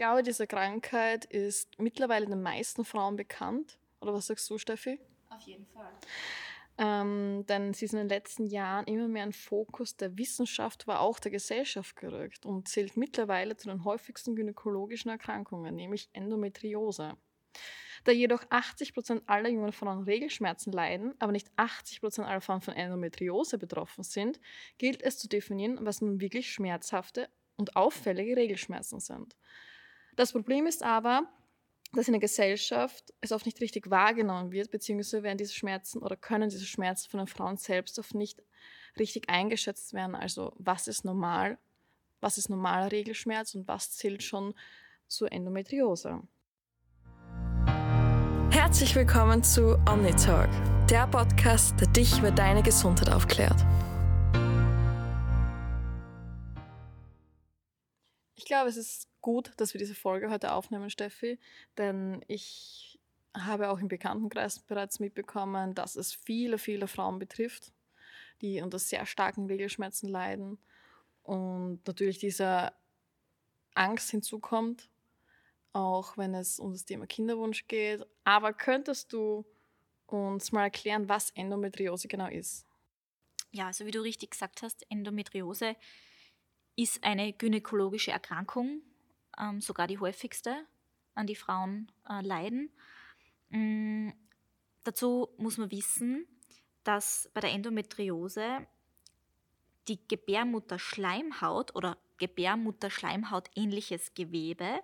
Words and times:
glaube, 0.00 0.22
diese 0.22 0.46
Krankheit 0.46 1.26
ist 1.26 1.78
mittlerweile 1.78 2.24
den 2.24 2.40
meisten 2.40 2.86
Frauen 2.86 3.16
bekannt. 3.16 3.78
Oder 4.00 4.14
was 4.14 4.28
sagst 4.28 4.48
du, 4.48 4.56
Steffi? 4.56 4.98
Auf 5.28 5.42
jeden 5.42 5.66
Fall. 5.66 5.92
Ähm, 6.78 7.44
denn 7.46 7.74
sie 7.74 7.84
ist 7.84 7.92
in 7.92 7.98
den 7.98 8.08
letzten 8.08 8.46
Jahren 8.46 8.86
immer 8.86 9.08
mehr 9.08 9.24
ein 9.24 9.34
Fokus 9.34 9.98
der 9.98 10.16
Wissenschaft, 10.16 10.88
aber 10.88 11.00
auch 11.00 11.18
der 11.18 11.30
Gesellschaft 11.30 11.96
gerückt 11.96 12.46
und 12.46 12.66
zählt 12.66 12.96
mittlerweile 12.96 13.58
zu 13.58 13.68
den 13.68 13.84
häufigsten 13.84 14.34
gynäkologischen 14.34 15.10
Erkrankungen, 15.10 15.74
nämlich 15.74 16.08
Endometriose. 16.14 17.18
Da 18.04 18.12
jedoch 18.12 18.42
80 18.48 18.94
Prozent 18.94 19.22
aller 19.26 19.50
jungen 19.50 19.72
Frauen 19.72 20.04
Regelschmerzen 20.04 20.72
leiden, 20.72 21.12
aber 21.18 21.32
nicht 21.32 21.50
80 21.56 22.00
Prozent 22.00 22.26
aller 22.26 22.40
Frauen 22.40 22.62
von 22.62 22.72
Endometriose 22.72 23.58
betroffen 23.58 24.02
sind, 24.02 24.40
gilt 24.78 25.02
es 25.02 25.18
zu 25.18 25.28
definieren, 25.28 25.78
was 25.82 26.00
nun 26.00 26.22
wirklich 26.22 26.50
schmerzhafte 26.50 27.28
und 27.58 27.76
auffällige 27.76 28.36
Regelschmerzen 28.36 29.00
sind. 29.00 29.36
Das 30.16 30.32
Problem 30.32 30.66
ist 30.66 30.82
aber, 30.82 31.22
dass 31.92 32.08
in 32.08 32.12
der 32.12 32.20
Gesellschaft 32.20 33.12
es 33.20 33.32
oft 33.32 33.46
nicht 33.46 33.60
richtig 33.60 33.90
wahrgenommen 33.90 34.52
wird, 34.52 34.70
beziehungsweise 34.70 35.22
werden 35.22 35.38
diese 35.38 35.54
Schmerzen 35.54 36.02
oder 36.02 36.16
können 36.16 36.48
diese 36.48 36.66
Schmerzen 36.66 37.08
von 37.10 37.18
den 37.18 37.26
Frauen 37.26 37.56
selbst 37.56 37.98
oft 37.98 38.14
nicht 38.14 38.42
richtig 38.98 39.28
eingeschätzt 39.28 39.92
werden. 39.92 40.14
Also 40.14 40.52
was 40.56 40.88
ist 40.88 41.04
normal, 41.04 41.58
was 42.20 42.38
ist 42.38 42.48
normaler 42.48 42.92
Regelschmerz 42.92 43.54
und 43.54 43.66
was 43.68 43.92
zählt 43.92 44.22
schon 44.22 44.54
zur 45.06 45.32
Endometriose. 45.32 46.22
Herzlich 48.50 48.94
willkommen 48.94 49.42
zu 49.42 49.76
OmniTalk, 49.88 50.50
der 50.88 51.06
Podcast, 51.06 51.80
der 51.80 51.88
dich 51.88 52.18
über 52.18 52.30
deine 52.30 52.62
Gesundheit 52.62 53.10
aufklärt. 53.10 53.64
Ich 58.34 58.44
glaube, 58.44 58.68
es 58.68 58.76
ist 58.76 59.09
gut, 59.20 59.52
dass 59.56 59.74
wir 59.74 59.78
diese 59.78 59.94
Folge 59.94 60.30
heute 60.30 60.52
aufnehmen, 60.52 60.90
Steffi, 60.90 61.38
denn 61.78 62.24
ich 62.28 62.98
habe 63.34 63.70
auch 63.70 63.78
im 63.78 63.88
Bekanntenkreis 63.88 64.58
bereits 64.60 64.98
mitbekommen, 64.98 65.74
dass 65.74 65.96
es 65.96 66.12
viele, 66.12 66.58
viele 66.58 66.88
Frauen 66.88 67.18
betrifft, 67.18 67.72
die 68.40 68.60
unter 68.60 68.78
sehr 68.78 69.06
starken 69.06 69.46
Regelschmerzen 69.46 70.08
leiden 70.08 70.58
und 71.22 71.86
natürlich 71.86 72.18
diese 72.18 72.72
Angst 73.74 74.10
hinzukommt, 74.10 74.88
auch 75.72 76.16
wenn 76.18 76.34
es 76.34 76.58
um 76.58 76.72
das 76.72 76.84
Thema 76.84 77.06
Kinderwunsch 77.06 77.68
geht. 77.68 78.04
Aber 78.24 78.52
könntest 78.52 79.12
du 79.12 79.44
uns 80.06 80.50
mal 80.50 80.64
erklären, 80.64 81.08
was 81.08 81.30
Endometriose 81.30 82.08
genau 82.08 82.28
ist? 82.28 82.66
Ja, 83.52 83.66
also 83.66 83.86
wie 83.86 83.90
du 83.90 84.00
richtig 84.00 84.32
gesagt 84.32 84.62
hast, 84.62 84.84
Endometriose 84.90 85.76
ist 86.76 87.02
eine 87.04 87.32
gynäkologische 87.32 88.10
Erkrankung, 88.10 88.82
ähm, 89.40 89.60
sogar 89.60 89.86
die 89.86 89.98
häufigste, 89.98 90.66
an 91.14 91.26
die 91.26 91.36
Frauen 91.36 91.90
äh, 92.08 92.20
leiden. 92.20 92.70
Ähm, 93.50 94.12
dazu 94.84 95.28
muss 95.38 95.58
man 95.58 95.70
wissen, 95.70 96.26
dass 96.84 97.30
bei 97.34 97.40
der 97.40 97.52
Endometriose 97.52 98.66
die 99.88 100.06
Gebärmutterschleimhaut 100.06 101.74
oder 101.74 101.96
Gebärmutterschleimhaut 102.18 103.50
ähnliches 103.56 104.14
Gewebe 104.14 104.80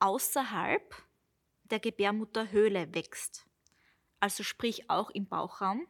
außerhalb 0.00 0.94
der 1.64 1.78
Gebärmutterhöhle 1.78 2.94
wächst. 2.94 3.46
Also 4.20 4.42
sprich 4.42 4.90
auch 4.90 5.10
im 5.10 5.26
Bauchraum, 5.26 5.86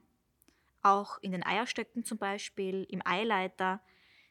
auch 0.82 1.18
in 1.18 1.32
den 1.32 1.44
Eierstöcken 1.44 2.04
zum 2.04 2.18
Beispiel, 2.18 2.86
im 2.90 3.00
Eileiter, 3.04 3.80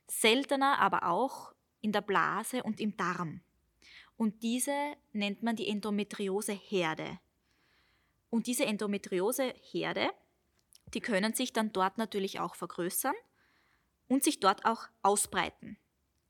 seltener 0.07 0.79
aber 0.79 1.07
auch 1.07 1.53
in 1.81 1.91
der 1.91 2.01
Blase 2.01 2.63
und 2.63 2.79
im 2.79 2.95
Darm. 2.95 3.41
Und 4.17 4.43
diese 4.43 4.95
nennt 5.11 5.43
man 5.43 5.55
die 5.55 5.67
Endometrioseherde. 5.67 7.19
Und 8.29 8.47
diese 8.47 8.65
Endometrioseherde, 8.65 10.09
die 10.93 11.01
können 11.01 11.33
sich 11.33 11.53
dann 11.53 11.71
dort 11.73 11.97
natürlich 11.97 12.39
auch 12.39 12.55
vergrößern 12.55 13.15
und 14.07 14.23
sich 14.23 14.39
dort 14.39 14.65
auch 14.65 14.87
ausbreiten. 15.01 15.77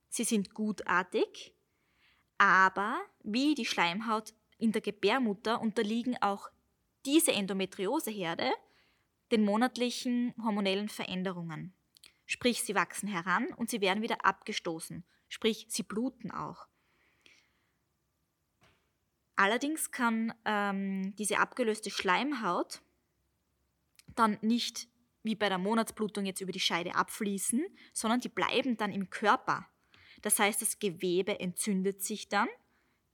Sie 0.10 0.24
sind 0.24 0.54
gutartig, 0.54 1.54
aber 2.38 3.00
wie 3.24 3.56
die 3.56 3.66
Schleimhaut 3.66 4.34
in 4.58 4.72
der 4.72 4.82
Gebärmutter 4.82 5.62
unterliegen 5.62 6.22
auch 6.22 6.50
diese 7.06 7.34
Endometrioseherde 7.34 8.52
den 9.32 9.44
monatlichen 9.44 10.34
hormonellen 10.44 10.90
Veränderungen. 10.90 11.74
Sprich, 12.26 12.64
sie 12.64 12.76
wachsen 12.76 13.08
heran 13.08 13.48
und 13.58 13.70
sie 13.70 13.82
werden 13.82 14.04
wieder 14.04 14.26
abgestoßen. 14.26 15.04
Sprich, 15.28 15.66
sie 15.70 15.84
bluten 15.84 16.32
auch. 16.32 16.68
Allerdings 19.44 19.92
kann 19.92 20.34
ähm, 20.46 21.14
diese 21.18 21.38
abgelöste 21.38 21.90
Schleimhaut 21.90 22.82
dann 24.16 24.38
nicht 24.42 24.88
wie 25.22 25.36
bei 25.36 25.50
der 25.50 25.58
Monatsblutung 25.58 26.26
jetzt 26.26 26.40
über 26.40 26.54
die 26.54 26.62
Scheide 26.62 26.96
abfließen, 26.96 27.62
sondern 27.92 28.22
die 28.22 28.30
bleiben 28.30 28.78
dann 28.78 28.94
im 28.94 29.10
Körper. 29.10 29.68
Das 30.22 30.40
heißt, 30.40 30.62
das 30.62 30.80
Gewebe 30.80 31.42
entzündet 31.42 32.02
sich 32.02 32.30
dann, 32.30 32.48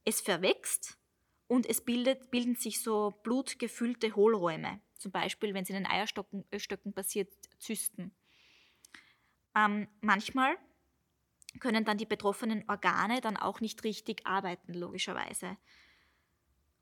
es 0.05 0.21
verwächst 0.21 0.99
und 1.47 1.65
es 1.65 1.81
bildet, 1.83 2.29
bilden 2.29 2.55
sich 2.55 2.83
so 2.83 3.09
blutgefüllte 3.23 4.15
Hohlräume. 4.15 4.81
Zum 4.99 5.11
Beispiel, 5.11 5.55
wenn 5.55 5.63
es 5.63 5.71
in 5.71 5.77
den 5.77 5.87
Eierstöcken 5.87 6.93
passiert, 6.93 7.33
Zysten. 7.57 8.15
Ähm, 9.55 9.87
manchmal 10.01 10.57
können 11.59 11.85
dann 11.85 11.97
die 11.97 12.05
betroffenen 12.05 12.69
Organe 12.69 13.19
dann 13.19 13.35
auch 13.35 13.61
nicht 13.61 13.83
richtig 13.83 14.27
arbeiten, 14.27 14.75
logischerweise. 14.75 15.57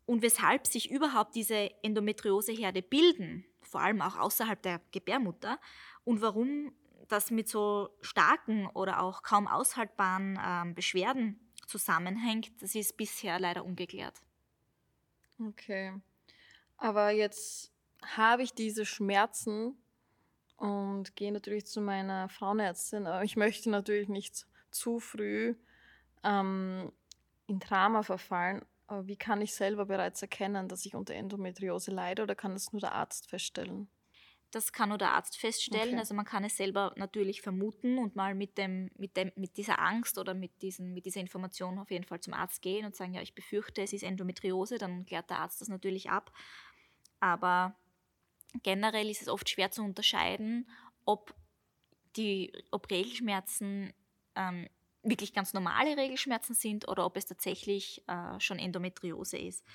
Und 0.08 0.24
weshalb 0.24 0.66
sich 0.66 0.90
überhaupt 0.90 1.36
diese 1.36 1.70
Endometrioseherde 1.84 2.82
bilden, 2.82 3.46
vor 3.62 3.82
allem 3.82 4.02
auch 4.02 4.18
außerhalb 4.18 4.60
der 4.62 4.82
Gebärmutter, 4.92 5.60
und 6.06 6.22
warum 6.22 6.74
das 7.10 7.30
mit 7.30 7.48
so 7.50 7.90
starken 8.02 8.68
oder 8.68 9.02
auch 9.02 9.22
kaum 9.22 9.48
aushaltbaren 9.48 10.40
ähm, 10.44 10.74
Beschwerden 10.74 11.40
zusammenhängt, 11.68 12.52
das 12.62 12.74
ist 12.74 12.98
bisher 12.98 13.40
leider 13.40 13.66
ungeklärt. 13.66 14.22
Okay. 15.40 15.94
Aber 16.78 17.12
jetzt 17.12 17.74
habe 18.02 18.44
ich 18.44 18.54
diese 18.54 18.86
Schmerzen 18.86 19.78
und 20.56 21.16
gehe 21.16 21.32
natürlich 21.34 21.66
zu 21.66 21.82
meiner 21.82 22.30
Frauenärztin, 22.30 23.08
aber 23.08 23.24
ich 23.24 23.36
möchte 23.36 23.70
natürlich 23.70 24.08
nicht 24.08 24.48
zu 24.72 25.00
früh 25.00 25.56
ähm, 26.24 26.92
in 27.48 27.60
Drama 27.60 28.04
verfallen. 28.04 28.66
Wie 28.90 29.18
kann 29.18 29.42
ich 29.42 29.54
selber 29.54 29.86
bereits 29.86 30.22
erkennen, 30.22 30.70
dass 30.70 30.86
ich 30.86 30.96
unter 30.96 31.14
Endometriose 31.14 31.92
leide 31.92 32.24
oder 32.24 32.36
kann 32.36 32.54
das 32.54 32.72
nur 32.72 32.80
der 32.80 32.94
Arzt 32.94 33.30
feststellen? 33.30 33.90
Das 34.52 34.72
kann 34.72 34.90
nur 34.90 34.98
der 34.98 35.12
Arzt 35.12 35.38
feststellen. 35.38 35.90
Okay. 35.90 36.00
Also 36.00 36.14
man 36.14 36.24
kann 36.24 36.46
es 36.46 36.56
selber 36.56 36.94
natürlich 36.96 37.42
vermuten 37.42 37.98
und 37.98 38.16
mal 38.16 38.34
mit, 38.34 38.58
dem, 38.58 38.90
mit, 38.96 39.18
dem, 39.18 39.32
mit 39.36 39.58
dieser 39.58 39.80
Angst 39.80 40.18
oder 40.18 40.34
mit, 40.34 40.62
diesen, 40.62 40.94
mit 40.94 41.06
dieser 41.06 41.20
Information 41.20 41.80
auf 41.80 41.92
jeden 41.92 42.06
Fall 42.06 42.22
zum 42.22 42.34
Arzt 42.34 42.62
gehen 42.62 42.86
und 42.86 42.96
sagen, 42.96 43.14
ja, 43.14 43.22
ich 43.22 43.36
befürchte, 43.36 43.82
es 43.82 43.92
ist 43.92 44.04
Endometriose, 44.04 44.78
dann 44.78 45.06
klärt 45.06 45.30
der 45.30 45.40
Arzt 45.40 45.60
das 45.60 45.68
natürlich 45.68 46.10
ab. 46.10 46.32
Aber 47.20 47.76
generell 48.64 49.10
ist 49.10 49.22
es 49.22 49.28
oft 49.28 49.50
schwer 49.50 49.70
zu 49.70 49.84
unterscheiden, 49.84 50.70
ob, 51.04 51.36
die, 52.16 52.54
ob 52.72 52.90
Regelschmerzen 52.90 53.94
ähm, 54.36 54.70
wirklich 55.04 55.34
ganz 55.34 55.54
normale 55.54 55.96
Regelschmerzen 55.98 56.56
sind 56.56 56.88
oder 56.88 57.06
ob 57.06 57.18
es 57.18 57.26
tatsächlich 57.26 58.04
äh, 58.08 58.40
schon 58.40 58.60
Endometriose 58.60 59.38
ist. 59.38 59.66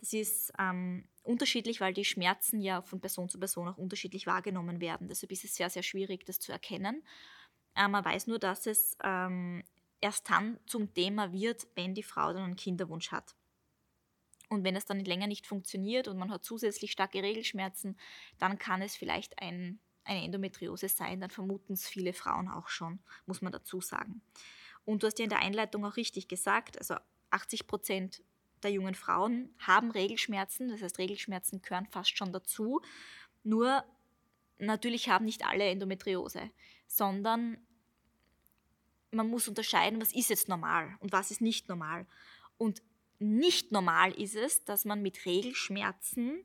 Das 0.00 0.12
ist 0.12 0.52
ähm, 0.58 1.08
unterschiedlich, 1.22 1.80
weil 1.80 1.94
die 1.94 2.04
Schmerzen 2.04 2.60
ja 2.60 2.82
von 2.82 3.00
Person 3.00 3.28
zu 3.28 3.38
Person 3.38 3.68
auch 3.68 3.78
unterschiedlich 3.78 4.26
wahrgenommen 4.26 4.80
werden. 4.80 5.08
Deshalb 5.08 5.30
ist 5.30 5.44
es 5.44 5.54
sehr, 5.54 5.70
sehr 5.70 5.84
schwierig, 5.84 6.26
das 6.26 6.40
zu 6.40 6.50
erkennen. 6.50 7.04
Äh, 7.76 7.86
man 7.86 8.04
weiß 8.04 8.26
nur, 8.26 8.40
dass 8.40 8.66
es 8.66 8.96
ähm, 9.04 9.62
erst 10.00 10.28
dann 10.28 10.58
zum 10.66 10.92
Thema 10.92 11.32
wird, 11.32 11.68
wenn 11.76 11.94
die 11.94 12.02
Frau 12.02 12.32
dann 12.32 12.42
einen 12.42 12.56
Kinderwunsch 12.56 13.12
hat. 13.12 13.36
Und 14.48 14.64
wenn 14.64 14.76
es 14.76 14.84
dann 14.84 15.00
länger 15.00 15.28
nicht 15.28 15.46
funktioniert 15.46 16.08
und 16.08 16.18
man 16.18 16.30
hat 16.30 16.44
zusätzlich 16.44 16.92
starke 16.92 17.22
Regelschmerzen, 17.22 17.96
dann 18.38 18.58
kann 18.58 18.82
es 18.82 18.96
vielleicht 18.96 19.40
ein, 19.40 19.80
eine 20.04 20.24
Endometriose 20.24 20.88
sein. 20.88 21.20
Dann 21.20 21.30
vermuten 21.30 21.72
es 21.74 21.88
viele 21.88 22.12
Frauen 22.12 22.48
auch 22.48 22.68
schon, 22.68 22.98
muss 23.24 23.40
man 23.40 23.52
dazu 23.52 23.80
sagen. 23.80 24.20
Und 24.84 25.02
du 25.02 25.06
hast 25.06 25.18
ja 25.18 25.24
in 25.24 25.30
der 25.30 25.40
Einleitung 25.40 25.84
auch 25.84 25.96
richtig 25.96 26.28
gesagt, 26.28 26.78
also 26.78 26.96
80 27.30 27.66
Prozent 27.66 28.22
der 28.62 28.72
jungen 28.72 28.94
Frauen 28.94 29.54
haben 29.58 29.90
Regelschmerzen. 29.90 30.68
Das 30.68 30.82
heißt, 30.82 30.98
Regelschmerzen 30.98 31.62
gehören 31.62 31.86
fast 31.86 32.16
schon 32.16 32.32
dazu. 32.32 32.80
Nur 33.42 33.84
natürlich 34.58 35.08
haben 35.08 35.24
nicht 35.24 35.44
alle 35.46 35.64
Endometriose, 35.64 36.50
sondern 36.86 37.58
man 39.10 39.28
muss 39.28 39.48
unterscheiden, 39.48 40.00
was 40.00 40.14
ist 40.14 40.30
jetzt 40.30 40.48
normal 40.48 40.96
und 41.00 41.12
was 41.12 41.30
ist 41.30 41.40
nicht 41.40 41.68
normal. 41.68 42.06
Und 42.56 42.82
nicht 43.18 43.72
normal 43.72 44.12
ist 44.12 44.36
es, 44.36 44.64
dass 44.64 44.84
man 44.84 45.02
mit 45.02 45.26
Regelschmerzen 45.26 46.42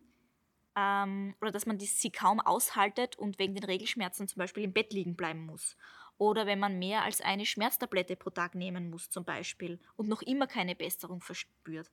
ähm, 0.75 1.35
oder 1.41 1.51
dass 1.51 1.65
man 1.65 1.77
die, 1.77 1.85
sie 1.85 2.11
kaum 2.11 2.39
aushaltet 2.39 3.17
und 3.17 3.39
wegen 3.39 3.55
den 3.55 3.63
Regelschmerzen 3.63 4.27
zum 4.27 4.39
Beispiel 4.39 4.63
im 4.63 4.73
Bett 4.73 4.93
liegen 4.93 5.15
bleiben 5.15 5.45
muss. 5.45 5.77
Oder 6.17 6.45
wenn 6.45 6.59
man 6.59 6.79
mehr 6.79 7.03
als 7.03 7.21
eine 7.21 7.45
Schmerztablette 7.45 8.15
pro 8.15 8.31
Tag 8.31 8.55
nehmen 8.55 8.89
muss 8.89 9.09
zum 9.09 9.23
Beispiel 9.23 9.79
und 9.95 10.09
noch 10.09 10.21
immer 10.21 10.47
keine 10.47 10.75
Besserung 10.75 11.21
verspürt. 11.21 11.91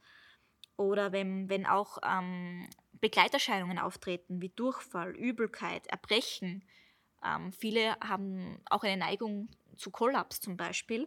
Oder 0.76 1.12
wenn, 1.12 1.48
wenn 1.48 1.66
auch 1.66 1.98
ähm, 2.02 2.68
Begleiterscheinungen 2.92 3.78
auftreten 3.78 4.40
wie 4.40 4.48
Durchfall, 4.48 5.14
Übelkeit, 5.14 5.86
Erbrechen. 5.88 6.64
Ähm, 7.24 7.52
viele 7.52 7.96
haben 8.00 8.60
auch 8.70 8.82
eine 8.82 8.96
Neigung 8.96 9.48
zu 9.76 9.90
Kollaps 9.90 10.40
zum 10.40 10.56
Beispiel. 10.56 11.06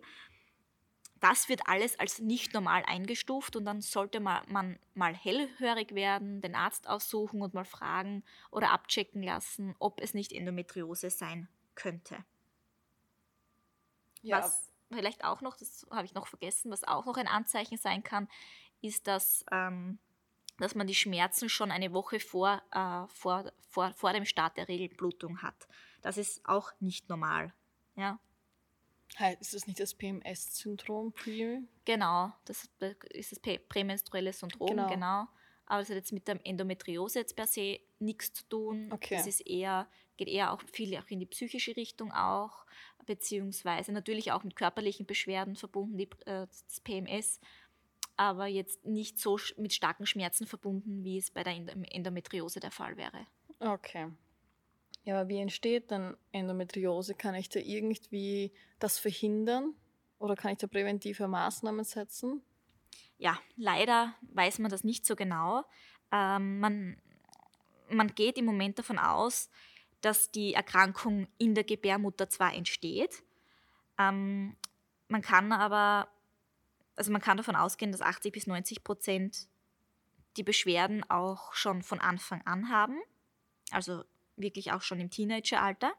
Das 1.20 1.50
wird 1.50 1.62
alles 1.66 1.98
als 2.00 2.20
nicht 2.20 2.54
normal 2.54 2.84
eingestuft 2.86 3.56
und 3.56 3.66
dann 3.66 3.82
sollte 3.82 4.20
man, 4.20 4.44
man 4.48 4.80
mal 4.94 5.16
hellhörig 5.16 5.96
werden, 5.96 6.42
den 6.42 6.54
Arzt 6.54 6.88
aussuchen 6.88 7.42
und 7.42 7.56
mal 7.56 7.66
fragen 7.66 8.24
oder 8.52 8.72
abchecken 8.72 9.24
lassen, 9.24 9.76
ob 9.80 10.00
es 10.00 10.14
nicht 10.14 10.32
Endometriose 10.32 11.10
sein 11.10 11.48
könnte. 11.74 12.24
Ja. 14.22 14.40
Was 14.40 14.72
vielleicht 14.92 15.24
auch 15.24 15.42
noch, 15.42 15.58
das 15.58 15.86
habe 15.92 16.06
ich 16.06 16.14
noch 16.14 16.28
vergessen, 16.28 16.72
was 16.72 16.84
auch 16.84 17.06
noch 17.06 17.18
ein 17.18 17.28
Anzeichen 17.28 17.78
sein 17.78 18.04
kann, 18.04 18.28
ist, 18.82 19.08
dass, 19.08 19.46
ähm, 19.52 20.00
dass 20.60 20.76
man 20.76 20.88
die 20.88 20.96
Schmerzen 20.96 21.50
schon 21.50 21.72
eine 21.72 21.94
Woche 21.94 22.20
vor, 22.20 22.62
äh, 22.72 23.08
vor, 23.14 23.52
vor, 23.70 23.94
vor 23.94 24.14
dem 24.14 24.26
Start 24.26 24.58
der 24.58 24.68
Regelblutung 24.68 25.42
hat. 25.42 25.68
Das 26.02 26.18
ist 26.18 26.48
auch 26.48 26.72
nicht 26.80 27.10
normal. 27.10 27.54
Ja. 27.96 28.20
Ist 29.40 29.54
das 29.54 29.66
nicht 29.66 29.80
das 29.80 29.96
PMS-Syndrom? 29.96 31.14
Genau, 31.86 32.32
das 32.46 32.70
ist 33.10 33.32
das 33.32 33.40
prämenstruelle 33.68 34.32
Syndrom, 34.32 34.70
genau. 34.70 34.90
genau. 34.90 35.28
Aber 35.66 35.80
das 35.80 35.90
hat 35.90 35.96
jetzt 35.96 36.14
mit 36.14 36.28
der 36.28 36.40
Endometriose 36.46 37.20
jetzt 37.20 37.36
per 37.36 37.48
se 37.48 37.80
nichts 38.00 38.34
zu 38.34 38.48
tun. 38.48 38.92
Okay. 38.92 39.16
Das 39.16 39.28
ist 39.28 39.42
eher, 39.42 39.90
geht 40.18 40.28
eher 40.28 40.54
auch 40.54 40.62
viel 40.72 40.96
auch 40.98 41.08
in 41.10 41.20
die 41.20 41.26
psychische 41.26 41.76
Richtung 41.76 42.12
auch, 42.12 42.66
beziehungsweise 43.08 43.92
natürlich 43.92 44.32
auch 44.32 44.44
mit 44.44 44.56
körperlichen 44.56 45.08
Beschwerden 45.08 45.56
verbunden, 45.56 45.98
die, 45.98 46.10
äh, 46.26 46.46
das 46.48 46.82
PMS 46.84 47.40
aber 48.18 48.48
jetzt 48.48 48.84
nicht 48.84 49.20
so 49.20 49.40
mit 49.58 49.74
starken 49.74 50.08
Schmerzen 50.08 50.48
verbunden, 50.48 51.04
wie 51.04 51.20
es 51.20 51.30
bei 51.30 51.44
der 51.44 51.54
Endometriose 51.54 52.60
der 52.60 52.72
Fall 52.72 52.98
wäre. 52.98 53.28
Okay. 53.60 54.08
Ja, 55.04 55.22
aber 55.22 55.30
wie 55.30 55.38
entsteht 55.38 55.92
dann 55.92 56.18
Endometriose? 56.32 57.14
Kann 57.14 57.36
ich 57.36 57.48
da 57.48 57.60
irgendwie 57.60 58.52
das 58.80 58.98
verhindern 59.00 59.74
oder 60.20 60.36
kann 60.36 60.52
ich 60.52 60.58
da 60.58 60.68
präventive 60.68 61.28
Maßnahmen 61.28 61.86
setzen? 61.86 62.42
Ja, 63.20 63.38
leider 63.56 64.14
weiß 64.34 64.60
man 64.60 64.72
das 64.72 64.84
nicht 64.84 65.06
so 65.06 65.16
genau. 65.16 65.64
Ähm, 66.12 66.60
man, 66.60 67.02
man 67.90 68.14
geht 68.16 68.38
im 68.38 68.46
Moment 68.46 68.80
davon 68.80 68.98
aus, 68.98 69.50
dass 70.08 70.32
die 70.32 70.54
Erkrankung 70.54 71.28
in 71.38 71.54
der 71.54 71.64
Gebärmutter 71.64 72.30
zwar 72.30 72.54
entsteht, 72.54 73.24
ähm, 74.00 74.56
man 75.10 75.22
kann 75.22 75.52
aber 75.52 76.08
also 76.98 77.12
man 77.12 77.22
kann 77.22 77.38
davon 77.38 77.56
ausgehen, 77.56 77.92
dass 77.92 78.02
80 78.02 78.34
bis 78.34 78.48
90 78.48 78.84
Prozent 78.84 79.48
die 80.36 80.44
Beschwerden 80.44 81.10
auch 81.10 81.54
schon 81.54 81.84
von 81.84 82.02
Anfang 82.02 82.42
an 82.46 82.70
haben, 82.70 82.98
also 83.72 84.04
wirklich 84.36 84.72
auch 84.72 84.82
schon 84.82 85.00
im 85.00 85.10
Teenageralter. 85.10 85.94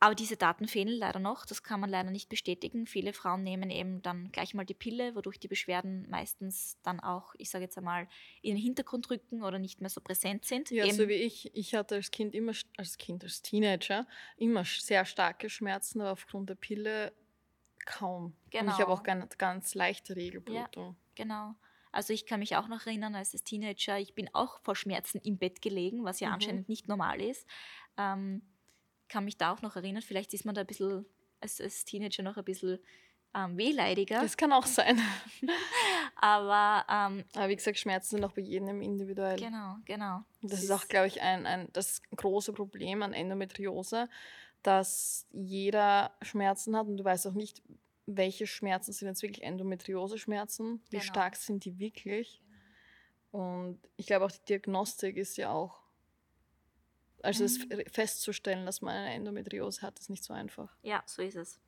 Aber 0.00 0.14
diese 0.14 0.36
Daten 0.36 0.68
fehlen 0.68 0.88
leider 0.88 1.18
noch, 1.18 1.44
das 1.44 1.64
kann 1.64 1.80
man 1.80 1.90
leider 1.90 2.10
nicht 2.10 2.28
bestätigen. 2.28 2.86
Viele 2.86 3.12
Frauen 3.12 3.42
nehmen 3.42 3.68
eben 3.68 4.00
dann 4.00 4.30
gleich 4.30 4.54
mal 4.54 4.64
die 4.64 4.74
Pille, 4.74 5.16
wodurch 5.16 5.40
die 5.40 5.48
Beschwerden 5.48 6.08
meistens 6.08 6.78
dann 6.84 7.00
auch, 7.00 7.34
ich 7.36 7.50
sage 7.50 7.64
jetzt 7.64 7.76
einmal, 7.76 8.06
in 8.40 8.54
den 8.54 8.62
Hintergrund 8.62 9.10
rücken 9.10 9.42
oder 9.42 9.58
nicht 9.58 9.80
mehr 9.80 9.90
so 9.90 10.00
präsent 10.00 10.44
sind. 10.44 10.70
Ja, 10.70 10.84
eben 10.84 10.96
so 10.96 11.08
wie 11.08 11.14
ich. 11.14 11.50
Ich 11.56 11.74
hatte 11.74 11.96
als 11.96 12.12
Kind 12.12 12.34
immer, 12.34 12.52
als 12.76 12.96
Kind, 12.96 13.24
als 13.24 13.42
Teenager, 13.42 14.06
immer 14.36 14.64
sehr 14.64 15.04
starke 15.04 15.50
Schmerzen, 15.50 16.00
aber 16.00 16.12
aufgrund 16.12 16.48
der 16.48 16.54
Pille 16.54 17.12
kaum. 17.84 18.36
Genau. 18.50 18.64
Und 18.64 18.70
ich 18.70 18.78
habe 18.80 18.92
auch 18.92 19.02
ganz, 19.02 19.36
ganz 19.36 19.74
leichte 19.74 20.14
Regelblutung. 20.14 20.90
Ja, 21.16 21.24
genau. 21.24 21.54
Also 21.90 22.12
ich 22.12 22.26
kann 22.26 22.38
mich 22.38 22.54
auch 22.54 22.68
noch 22.68 22.86
erinnern, 22.86 23.16
als 23.16 23.32
Teenager, 23.32 23.98
ich 23.98 24.14
bin 24.14 24.32
auch 24.32 24.60
vor 24.60 24.76
Schmerzen 24.76 25.18
im 25.24 25.38
Bett 25.38 25.60
gelegen, 25.60 26.04
was 26.04 26.20
ja 26.20 26.28
mhm. 26.28 26.34
anscheinend 26.34 26.68
nicht 26.68 26.86
normal 26.86 27.20
ist. 27.20 27.46
Ähm, 27.96 28.42
kann 29.08 29.24
mich 29.24 29.36
da 29.36 29.52
auch 29.52 29.62
noch 29.62 29.76
erinnern, 29.76 30.02
vielleicht 30.02 30.34
ist 30.34 30.44
man 30.44 30.54
da 30.54 30.62
ein 30.62 30.66
bisschen 30.66 31.06
als, 31.40 31.60
als 31.60 31.84
Teenager 31.84 32.22
noch 32.22 32.36
ein 32.36 32.44
bisschen 32.44 32.78
ähm, 33.34 33.56
wehleidiger. 33.56 34.20
Das 34.20 34.36
kann 34.36 34.52
auch 34.52 34.66
sein. 34.66 35.00
Aber, 36.16 36.84
ähm, 36.88 37.24
Aber 37.34 37.48
wie 37.48 37.56
gesagt, 37.56 37.78
Schmerzen 37.78 38.16
sind 38.16 38.24
auch 38.24 38.32
bei 38.32 38.42
jedem 38.42 38.82
individuell. 38.82 39.38
Genau, 39.38 39.76
genau. 39.84 40.22
Das, 40.42 40.52
das 40.52 40.62
ist 40.64 40.70
auch, 40.70 40.88
glaube 40.88 41.06
ich, 41.06 41.20
ein, 41.22 41.46
ein, 41.46 41.68
das 41.72 42.02
große 42.16 42.52
Problem 42.52 43.02
an 43.02 43.12
Endometriose, 43.12 44.08
dass 44.62 45.26
jeder 45.32 46.12
Schmerzen 46.22 46.76
hat 46.76 46.86
und 46.86 46.96
du 46.96 47.04
weißt 47.04 47.26
auch 47.28 47.34
nicht, 47.34 47.62
welche 48.06 48.46
Schmerzen 48.46 48.92
sind 48.92 49.08
jetzt 49.08 49.22
wirklich 49.22 49.44
Endometriose-Schmerzen, 49.44 50.82
wie 50.90 50.98
genau. 50.98 51.02
stark 51.02 51.36
sind 51.36 51.64
die 51.64 51.78
wirklich. 51.78 52.42
Und 53.30 53.78
ich 53.96 54.06
glaube 54.06 54.24
auch 54.24 54.30
die 54.30 54.44
Diagnostik 54.46 55.16
ist 55.16 55.36
ja 55.36 55.52
auch, 55.52 55.78
also 57.28 57.44
mhm. 57.44 57.80
es 57.80 57.92
festzustellen, 57.92 58.64
dass 58.64 58.80
man 58.80 58.94
eine 58.94 59.14
Endometriose 59.14 59.82
hat, 59.82 59.98
ist 59.98 60.08
nicht 60.08 60.24
so 60.24 60.32
einfach. 60.32 60.74
Ja, 60.82 61.02
so 61.04 61.20
ist 61.20 61.36
es. 61.36 61.60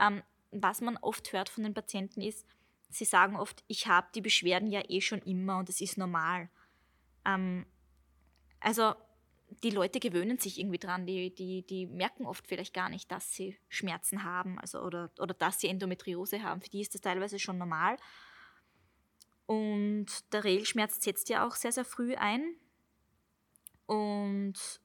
Ähm, 0.00 0.22
was 0.50 0.80
man 0.80 0.96
oft 0.96 1.32
hört 1.32 1.48
von 1.48 1.62
den 1.62 1.74
Patienten 1.74 2.20
ist, 2.20 2.44
sie 2.88 3.04
sagen 3.04 3.36
oft, 3.36 3.62
ich 3.68 3.86
habe 3.86 4.08
die 4.16 4.20
Beschwerden 4.20 4.68
ja 4.68 4.82
eh 4.88 5.00
schon 5.00 5.20
immer 5.20 5.58
und 5.58 5.68
es 5.68 5.80
ist 5.80 5.96
normal. 5.96 6.48
Ähm, 7.24 7.66
also 8.58 8.94
die 9.62 9.70
Leute 9.70 10.00
gewöhnen 10.00 10.38
sich 10.38 10.58
irgendwie 10.58 10.78
dran, 10.78 11.06
die, 11.06 11.32
die, 11.32 11.64
die 11.64 11.86
merken 11.86 12.26
oft 12.26 12.44
vielleicht 12.44 12.74
gar 12.74 12.88
nicht, 12.88 13.08
dass 13.12 13.32
sie 13.32 13.56
Schmerzen 13.68 14.24
haben 14.24 14.58
also, 14.58 14.80
oder, 14.80 15.12
oder 15.20 15.34
dass 15.34 15.60
sie 15.60 15.68
Endometriose 15.68 16.42
haben. 16.42 16.62
Für 16.62 16.70
die 16.70 16.80
ist 16.80 16.94
das 16.94 17.00
teilweise 17.00 17.38
schon 17.38 17.58
normal. 17.58 17.96
Und 19.46 20.06
der 20.32 20.42
Regelschmerz 20.42 21.00
setzt 21.00 21.28
ja 21.28 21.46
auch 21.46 21.54
sehr, 21.54 21.70
sehr 21.70 21.84
früh 21.84 22.16
ein. 22.16 22.56
Und 23.86 24.80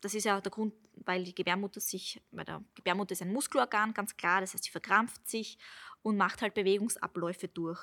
das 0.00 0.14
ist 0.14 0.24
ja 0.24 0.36
auch 0.36 0.42
der 0.42 0.52
Grund, 0.52 0.74
weil 1.04 1.24
die 1.24 1.34
Gebärmutter 1.34 1.80
sich, 1.80 2.20
weil 2.30 2.44
der 2.44 2.62
Gebärmutter 2.74 3.12
ist 3.12 3.22
ein 3.22 3.32
Muskelorgan, 3.32 3.94
ganz 3.94 4.16
klar, 4.16 4.40
das 4.40 4.54
heißt, 4.54 4.64
sie 4.64 4.70
verkrampft 4.70 5.28
sich 5.28 5.58
und 6.02 6.16
macht 6.16 6.42
halt 6.42 6.54
Bewegungsabläufe 6.54 7.48
durch. 7.48 7.80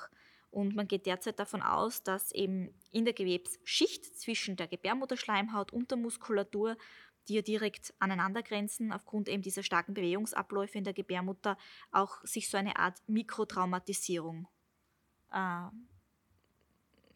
Und 0.50 0.76
man 0.76 0.86
geht 0.86 1.06
derzeit 1.06 1.38
davon 1.40 1.62
aus, 1.62 2.04
dass 2.04 2.30
eben 2.30 2.72
in 2.92 3.04
der 3.04 3.14
Gewebsschicht 3.14 4.16
zwischen 4.18 4.56
der 4.56 4.68
Gebärmutterschleimhaut 4.68 5.72
und 5.72 5.90
der 5.90 5.98
Muskulatur, 5.98 6.76
die 7.26 7.34
ja 7.34 7.42
direkt 7.42 7.92
aneinander 7.98 8.42
grenzen, 8.42 8.92
aufgrund 8.92 9.28
eben 9.28 9.42
dieser 9.42 9.64
starken 9.64 9.94
Bewegungsabläufe 9.94 10.78
in 10.78 10.84
der 10.84 10.92
Gebärmutter, 10.92 11.58
auch 11.90 12.22
sich 12.22 12.48
so 12.48 12.56
eine 12.56 12.76
Art 12.76 13.02
Mikrotraumatisierung 13.08 14.46
äh, 15.32 15.66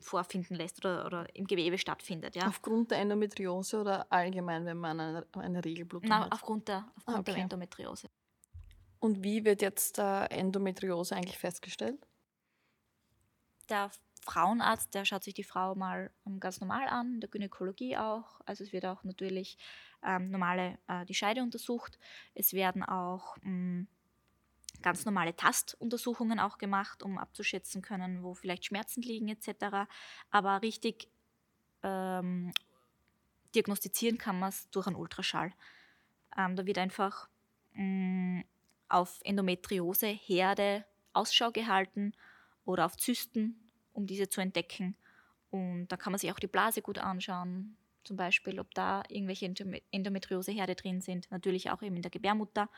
vorfinden 0.00 0.54
lässt 0.54 0.78
oder, 0.78 1.06
oder, 1.06 1.34
im 1.34 1.46
Gewebe 1.46 1.78
stattfindet. 1.78 2.36
Ja. 2.36 2.46
Aufgrund 2.46 2.90
der 2.90 2.98
Endometriose 2.98 3.80
oder 3.80 4.06
allgemein, 4.10 4.64
wenn 4.64 4.78
man 4.78 5.00
eine, 5.00 5.26
eine 5.32 5.64
Regelblutung 5.64 6.08
Na, 6.08 6.24
hat? 6.24 6.32
Aufgrund, 6.32 6.68
der, 6.68 6.90
aufgrund 6.96 7.18
okay. 7.18 7.32
der 7.32 7.42
Endometriose. 7.42 8.08
Und 9.00 9.22
wie 9.22 9.44
wird 9.44 9.62
jetzt 9.62 9.98
der 9.98 10.28
Endometriose 10.30 11.14
eigentlich 11.14 11.38
festgestellt? 11.38 11.98
der 13.68 13.90
Frauenarzt, 14.24 14.94
der 14.94 15.04
schaut 15.04 15.24
sich 15.24 15.34
die 15.34 15.44
Frau 15.44 15.74
mal 15.74 16.10
ähm, 16.26 16.40
ganz 16.40 16.60
normal 16.60 16.88
an, 16.88 17.20
der 17.20 17.30
Gynäkologie 17.30 17.96
auch. 17.96 18.40
Also 18.44 18.64
es 18.64 18.72
wird 18.72 18.84
auch 18.84 19.04
natürlich 19.04 19.56
ähm, 20.02 20.30
normale 20.30 20.78
äh, 20.88 21.04
die 21.06 21.14
Scheide 21.14 21.42
untersucht. 21.42 21.98
Es 22.34 22.52
werden 22.52 22.82
auch 22.82 23.36
mh, 23.42 23.50
mm, 23.50 23.88
ganz 24.82 25.04
normale 25.04 25.34
Tastuntersuchungen 25.34 26.38
auch 26.38 26.58
gemacht, 26.58 27.02
um 27.02 27.18
abzuschätzen 27.18 27.82
können, 27.82 28.22
wo 28.22 28.34
vielleicht 28.34 28.66
Schmerzen 28.66 29.02
liegen 29.02 29.28
etc. 29.28 29.88
Aber 30.30 30.62
richtig 30.62 31.08
ähm, 31.82 32.52
diagnostizieren 33.54 34.18
kann 34.18 34.38
man 34.38 34.50
es 34.50 34.70
durch 34.70 34.86
einen 34.86 34.96
Ultraschall. 34.96 35.52
Ähm, 36.36 36.56
da 36.56 36.66
wird 36.66 36.78
einfach 36.78 37.28
mh, 37.72 37.82
mm, 37.82 38.44
auf 38.88 39.20
Endometriose 39.24 40.06
Herde 40.06 40.84
Ausschau 41.12 41.50
gehalten 41.50 42.12
oder 42.64 42.86
auf 42.86 42.96
Zysten, 42.96 43.70
um 43.92 44.06
diese 44.06 44.28
zu 44.28 44.40
entdecken. 44.40 44.96
Und 45.50 45.88
da 45.88 45.96
kann 45.96 46.12
man 46.12 46.18
sich 46.18 46.30
auch 46.30 46.38
die 46.38 46.46
Blase 46.46 46.82
gut 46.82 46.98
anschauen, 46.98 47.76
zum 48.04 48.16
Beispiel, 48.16 48.60
ob 48.60 48.72
da 48.74 49.02
irgendwelche 49.08 49.46
Endometrioseherde 49.90 50.74
drin 50.74 51.00
sind. 51.00 51.30
Natürlich 51.30 51.70
auch 51.70 51.82
eben 51.82 51.96
in 51.96 52.02
der 52.02 52.10
Gebärmutter. 52.10 52.68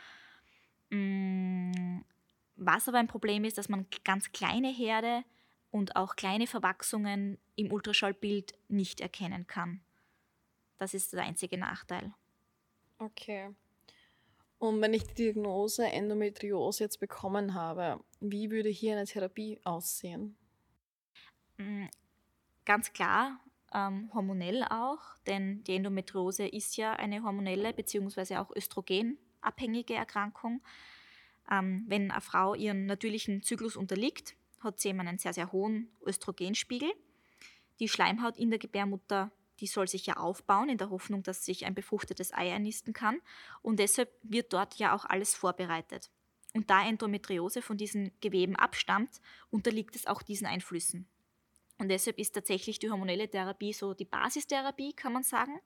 Mm, 0.90 2.00
was 2.56 2.88
aber 2.88 2.98
ein 2.98 3.06
Problem 3.06 3.44
ist, 3.44 3.58
dass 3.58 3.68
man 3.68 3.86
ganz 4.04 4.32
kleine 4.32 4.68
Herde 4.68 5.24
und 5.70 5.96
auch 5.96 6.16
kleine 6.16 6.46
Verwachsungen 6.46 7.38
im 7.56 7.72
Ultraschallbild 7.72 8.54
nicht 8.68 9.00
erkennen 9.00 9.46
kann. 9.46 9.80
Das 10.78 10.94
ist 10.94 11.12
der 11.12 11.22
einzige 11.22 11.58
Nachteil. 11.58 12.12
Okay. 12.98 13.54
Und 14.58 14.80
wenn 14.82 14.92
ich 14.92 15.04
die 15.04 15.14
Diagnose 15.14 15.86
Endometriose 15.86 16.84
jetzt 16.84 17.00
bekommen 17.00 17.54
habe, 17.54 18.04
wie 18.20 18.50
würde 18.50 18.68
hier 18.68 18.92
eine 18.92 19.06
Therapie 19.06 19.58
aussehen? 19.64 20.36
Mm, 21.56 21.86
ganz 22.66 22.92
klar, 22.92 23.40
ähm, 23.72 24.10
hormonell 24.12 24.64
auch, 24.64 25.16
denn 25.26 25.64
die 25.64 25.76
Endometriose 25.76 26.46
ist 26.46 26.76
ja 26.76 26.92
eine 26.92 27.22
hormonelle 27.22 27.72
bzw. 27.72 28.36
auch 28.36 28.54
Östrogen 28.54 29.18
abhängige 29.42 29.94
Erkrankung. 29.94 30.62
Ähm, 31.50 31.84
wenn 31.88 32.10
eine 32.10 32.20
Frau 32.20 32.54
ihren 32.54 32.86
natürlichen 32.86 33.42
Zyklus 33.42 33.76
unterliegt, 33.76 34.36
hat 34.60 34.80
sie 34.80 34.88
eben 34.88 35.00
einen 35.00 35.18
sehr, 35.18 35.32
sehr 35.32 35.52
hohen 35.52 35.90
Östrogenspiegel. 36.06 36.92
Die 37.80 37.88
Schleimhaut 37.88 38.36
in 38.36 38.50
der 38.50 38.58
Gebärmutter, 38.58 39.32
die 39.58 39.66
soll 39.66 39.88
sich 39.88 40.06
ja 40.06 40.16
aufbauen, 40.16 40.68
in 40.68 40.78
der 40.78 40.90
Hoffnung, 40.90 41.22
dass 41.22 41.44
sich 41.44 41.66
ein 41.66 41.74
befruchtetes 41.74 42.32
Ei 42.32 42.52
einnisten 42.52 42.92
kann. 42.92 43.20
Und 43.62 43.78
deshalb 43.78 44.10
wird 44.22 44.52
dort 44.52 44.74
ja 44.76 44.94
auch 44.94 45.04
alles 45.04 45.34
vorbereitet. 45.34 46.10
Und 46.54 46.68
da 46.68 46.86
Endometriose 46.86 47.62
von 47.62 47.76
diesen 47.76 48.10
Geweben 48.20 48.56
abstammt, 48.56 49.20
unterliegt 49.50 49.96
es 49.96 50.06
auch 50.06 50.22
diesen 50.22 50.46
Einflüssen. 50.46 51.08
Und 51.78 51.88
deshalb 51.88 52.18
ist 52.18 52.32
tatsächlich 52.32 52.78
die 52.78 52.90
hormonelle 52.90 53.30
Therapie 53.30 53.72
so 53.72 53.94
die 53.94 54.04
Basistherapie, 54.04 54.92
kann 54.92 55.12
man 55.12 55.22
sagen. 55.22 55.60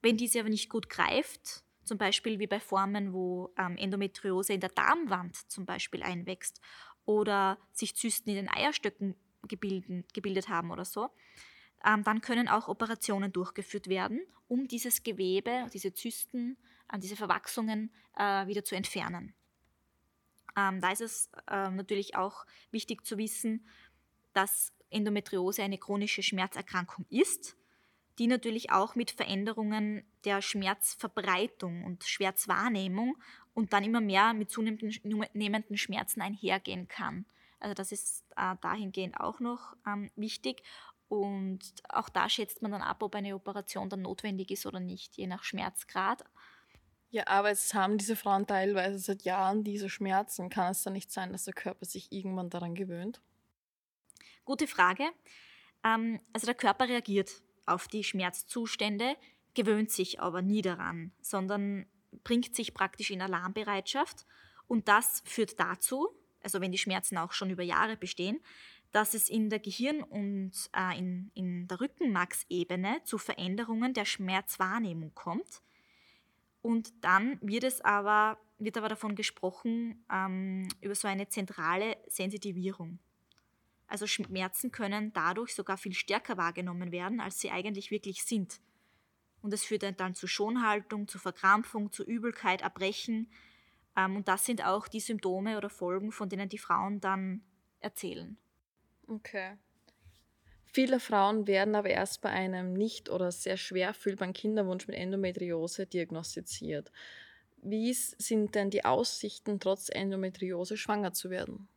Wenn 0.00 0.16
diese 0.16 0.40
aber 0.40 0.48
nicht 0.48 0.70
gut 0.70 0.88
greift, 0.88 1.64
zum 1.88 1.98
Beispiel 1.98 2.38
wie 2.38 2.46
bei 2.46 2.60
Formen, 2.60 3.12
wo 3.12 3.52
ähm, 3.58 3.76
Endometriose 3.76 4.52
in 4.52 4.60
der 4.60 4.70
Darmwand 4.70 5.36
zum 5.50 5.66
Beispiel 5.66 6.02
einwächst 6.02 6.60
oder 7.04 7.58
sich 7.72 7.96
Zysten 7.96 8.30
in 8.30 8.36
den 8.36 8.48
Eierstöcken 8.48 9.16
gebilden, 9.48 10.04
gebildet 10.14 10.48
haben 10.48 10.70
oder 10.70 10.84
so, 10.84 11.08
ähm, 11.84 12.04
dann 12.04 12.20
können 12.20 12.48
auch 12.48 12.68
Operationen 12.68 13.32
durchgeführt 13.32 13.88
werden, 13.88 14.20
um 14.46 14.68
dieses 14.68 15.02
Gewebe, 15.02 15.66
diese 15.72 15.92
Zysten, 15.94 16.56
äh, 16.92 16.98
diese 16.98 17.16
Verwachsungen 17.16 17.90
äh, 18.16 18.46
wieder 18.46 18.64
zu 18.64 18.76
entfernen. 18.76 19.34
Ähm, 20.56 20.80
da 20.80 20.90
ist 20.90 21.00
es 21.00 21.30
äh, 21.48 21.70
natürlich 21.70 22.16
auch 22.16 22.46
wichtig 22.70 23.06
zu 23.06 23.16
wissen, 23.16 23.66
dass 24.32 24.72
Endometriose 24.90 25.62
eine 25.62 25.78
chronische 25.78 26.22
Schmerzerkrankung 26.22 27.06
ist, 27.10 27.56
die 28.18 28.26
natürlich 28.26 28.70
auch 28.70 28.94
mit 28.94 29.10
Veränderungen 29.10 30.04
der 30.24 30.42
Schmerzverbreitung 30.42 31.84
und 31.84 32.04
Schmerzwahrnehmung 32.04 33.16
und 33.54 33.72
dann 33.72 33.84
immer 33.84 34.00
mehr 34.00 34.34
mit 34.34 34.50
zunehmenden 34.50 35.76
Schmerzen 35.76 36.20
einhergehen 36.20 36.88
kann. 36.88 37.26
Also 37.60 37.74
das 37.74 37.92
ist 37.92 38.24
äh, 38.36 38.56
dahingehend 38.60 39.18
auch 39.18 39.40
noch 39.40 39.76
ähm, 39.86 40.10
wichtig. 40.16 40.62
Und 41.08 41.60
auch 41.88 42.08
da 42.08 42.28
schätzt 42.28 42.60
man 42.60 42.70
dann 42.70 42.82
ab, 42.82 43.02
ob 43.02 43.14
eine 43.14 43.34
Operation 43.34 43.88
dann 43.88 44.02
notwendig 44.02 44.50
ist 44.50 44.66
oder 44.66 44.78
nicht, 44.78 45.16
je 45.16 45.26
nach 45.26 45.42
Schmerzgrad. 45.42 46.24
Ja, 47.10 47.26
aber 47.26 47.50
es 47.50 47.72
haben 47.72 47.96
diese 47.96 48.16
Frauen 48.16 48.46
teilweise 48.46 48.98
seit 48.98 49.22
Jahren 49.22 49.64
diese 49.64 49.88
Schmerzen. 49.88 50.50
Kann 50.50 50.72
es 50.72 50.82
dann 50.82 50.92
nicht 50.92 51.10
sein, 51.10 51.32
dass 51.32 51.44
der 51.44 51.54
Körper 51.54 51.86
sich 51.86 52.12
irgendwann 52.12 52.50
daran 52.50 52.74
gewöhnt? 52.74 53.22
Gute 54.44 54.66
Frage. 54.66 55.04
Ähm, 55.82 56.20
also 56.32 56.46
der 56.46 56.54
Körper 56.54 56.88
reagiert 56.88 57.42
auf 57.68 57.88
die 57.88 58.04
Schmerzzustände, 58.04 59.16
gewöhnt 59.54 59.90
sich 59.90 60.20
aber 60.20 60.42
nie 60.42 60.62
daran, 60.62 61.12
sondern 61.20 61.86
bringt 62.24 62.54
sich 62.54 62.74
praktisch 62.74 63.10
in 63.10 63.22
Alarmbereitschaft. 63.22 64.26
Und 64.66 64.88
das 64.88 65.22
führt 65.24 65.58
dazu, 65.58 66.08
also 66.42 66.60
wenn 66.60 66.72
die 66.72 66.78
Schmerzen 66.78 67.18
auch 67.18 67.32
schon 67.32 67.50
über 67.50 67.62
Jahre 67.62 67.96
bestehen, 67.96 68.40
dass 68.92 69.14
es 69.14 69.28
in 69.28 69.50
der 69.50 69.58
Gehirn- 69.58 70.02
und 70.02 70.52
äh, 70.74 70.98
in, 70.98 71.30
in 71.34 71.68
der 71.68 71.80
Rückenmarksebene 71.80 73.02
zu 73.04 73.18
Veränderungen 73.18 73.92
der 73.92 74.04
Schmerzwahrnehmung 74.04 75.14
kommt 75.14 75.62
und 76.62 76.92
dann 77.02 77.38
wird 77.40 77.64
es 77.64 77.80
aber, 77.80 78.38
wird 78.58 78.76
aber 78.76 78.88
davon 78.88 79.14
gesprochen, 79.14 80.04
ähm, 80.12 80.68
über 80.80 80.94
so 80.94 81.08
eine 81.08 81.28
zentrale 81.28 81.96
Sensitivierung. 82.08 82.98
Also 83.88 84.06
Schmerzen 84.06 84.70
können 84.70 85.12
dadurch 85.14 85.54
sogar 85.54 85.78
viel 85.78 85.94
stärker 85.94 86.36
wahrgenommen 86.36 86.92
werden, 86.92 87.20
als 87.20 87.40
sie 87.40 87.50
eigentlich 87.50 87.90
wirklich 87.90 88.22
sind. 88.22 88.60
Und 89.40 89.54
es 89.54 89.64
führt 89.64 89.82
dann 90.00 90.14
zu 90.14 90.26
Schonhaltung, 90.26 91.08
zu 91.08 91.18
Verkrampfung, 91.18 91.90
zu 91.90 92.04
Übelkeit, 92.04 92.62
Erbrechen. 92.62 93.30
Ähm, 93.96 94.16
und 94.16 94.28
das 94.28 94.44
sind 94.44 94.64
auch 94.64 94.88
die 94.88 95.00
Symptome 95.00 95.56
oder 95.56 95.70
Folgen, 95.70 96.12
von 96.12 96.28
denen 96.28 96.48
die 96.48 96.58
Frauen 96.58 97.00
dann 97.00 97.42
erzählen. 97.80 98.36
Okay. 99.06 99.56
Viele 100.64 101.00
Frauen 101.00 101.46
werden 101.46 101.74
aber 101.74 101.88
erst 101.88 102.20
bei 102.20 102.28
einem 102.28 102.74
nicht 102.74 103.08
oder 103.08 103.32
sehr 103.32 103.56
schwer 103.56 103.94
fühlbaren 103.94 104.34
Kinderwunsch 104.34 104.86
mit 104.86 104.96
Endometriose 104.96 105.86
diagnostiziert. 105.86 106.92
Wie 107.62 107.92
sind 107.92 108.54
denn 108.54 108.70
die 108.70 108.84
Aussichten, 108.84 109.60
trotz 109.60 109.88
Endometriose 109.88 110.76
schwanger 110.76 111.12
zu 111.12 111.30
werden? 111.30 111.68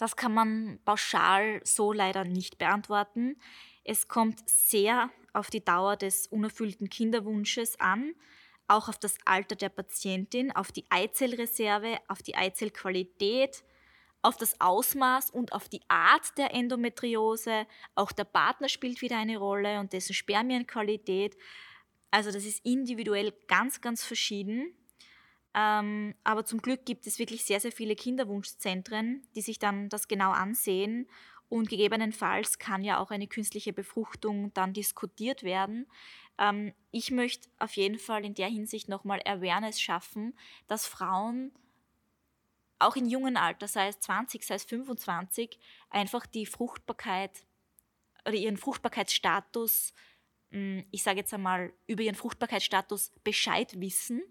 Das 0.00 0.16
kann 0.16 0.32
man 0.32 0.80
pauschal 0.86 1.60
so 1.62 1.92
leider 1.92 2.24
nicht 2.24 2.56
beantworten. 2.56 3.36
Es 3.84 4.08
kommt 4.08 4.48
sehr 4.48 5.10
auf 5.34 5.50
die 5.50 5.62
Dauer 5.62 5.98
des 5.98 6.26
unerfüllten 6.26 6.88
Kinderwunsches 6.88 7.78
an, 7.78 8.14
auch 8.66 8.88
auf 8.88 8.98
das 8.98 9.18
Alter 9.26 9.56
der 9.56 9.68
Patientin, 9.68 10.52
auf 10.52 10.72
die 10.72 10.86
Eizellreserve, 10.88 11.98
auf 12.08 12.22
die 12.22 12.34
Eizellqualität, 12.34 13.62
auf 14.22 14.38
das 14.38 14.58
Ausmaß 14.58 15.28
und 15.32 15.52
auf 15.52 15.68
die 15.68 15.82
Art 15.88 16.38
der 16.38 16.54
Endometriose. 16.54 17.66
Auch 17.94 18.12
der 18.12 18.24
Partner 18.24 18.70
spielt 18.70 19.02
wieder 19.02 19.18
eine 19.18 19.36
Rolle 19.36 19.80
und 19.80 19.92
dessen 19.92 20.14
Spermienqualität. 20.14 21.36
Also 22.10 22.32
das 22.32 22.46
ist 22.46 22.64
individuell 22.64 23.34
ganz, 23.48 23.82
ganz 23.82 24.02
verschieden. 24.02 24.74
Ähm, 25.54 26.14
aber 26.22 26.44
zum 26.44 26.62
Glück 26.62 26.86
gibt 26.86 27.06
es 27.06 27.18
wirklich 27.18 27.44
sehr, 27.44 27.60
sehr 27.60 27.72
viele 27.72 27.96
Kinderwunschzentren, 27.96 29.26
die 29.34 29.40
sich 29.40 29.58
dann 29.58 29.88
das 29.88 30.08
genau 30.08 30.30
ansehen. 30.30 31.08
Und 31.48 31.68
gegebenenfalls 31.68 32.58
kann 32.58 32.84
ja 32.84 32.98
auch 32.98 33.10
eine 33.10 33.26
künstliche 33.26 33.72
Befruchtung 33.72 34.54
dann 34.54 34.72
diskutiert 34.72 35.42
werden. 35.42 35.86
Ähm, 36.38 36.72
ich 36.92 37.10
möchte 37.10 37.48
auf 37.58 37.72
jeden 37.72 37.98
Fall 37.98 38.24
in 38.24 38.34
der 38.34 38.48
Hinsicht 38.48 38.88
nochmal 38.88 39.20
Awareness 39.24 39.80
schaffen, 39.80 40.34
dass 40.68 40.86
Frauen 40.86 41.52
auch 42.78 42.96
in 42.96 43.06
jungen 43.06 43.36
Alter, 43.36 43.68
sei 43.68 43.88
es 43.88 44.00
20, 44.00 44.44
sei 44.44 44.54
es 44.54 44.64
25, 44.64 45.58
einfach 45.90 46.26
die 46.26 46.46
Fruchtbarkeit 46.46 47.44
oder 48.24 48.36
ihren 48.36 48.56
Fruchtbarkeitsstatus, 48.56 49.92
hm, 50.50 50.84
ich 50.90 51.02
sage 51.02 51.18
jetzt 51.18 51.34
einmal, 51.34 51.72
über 51.86 52.02
ihren 52.02 52.14
Fruchtbarkeitsstatus 52.14 53.12
Bescheid 53.22 53.78
wissen, 53.80 54.22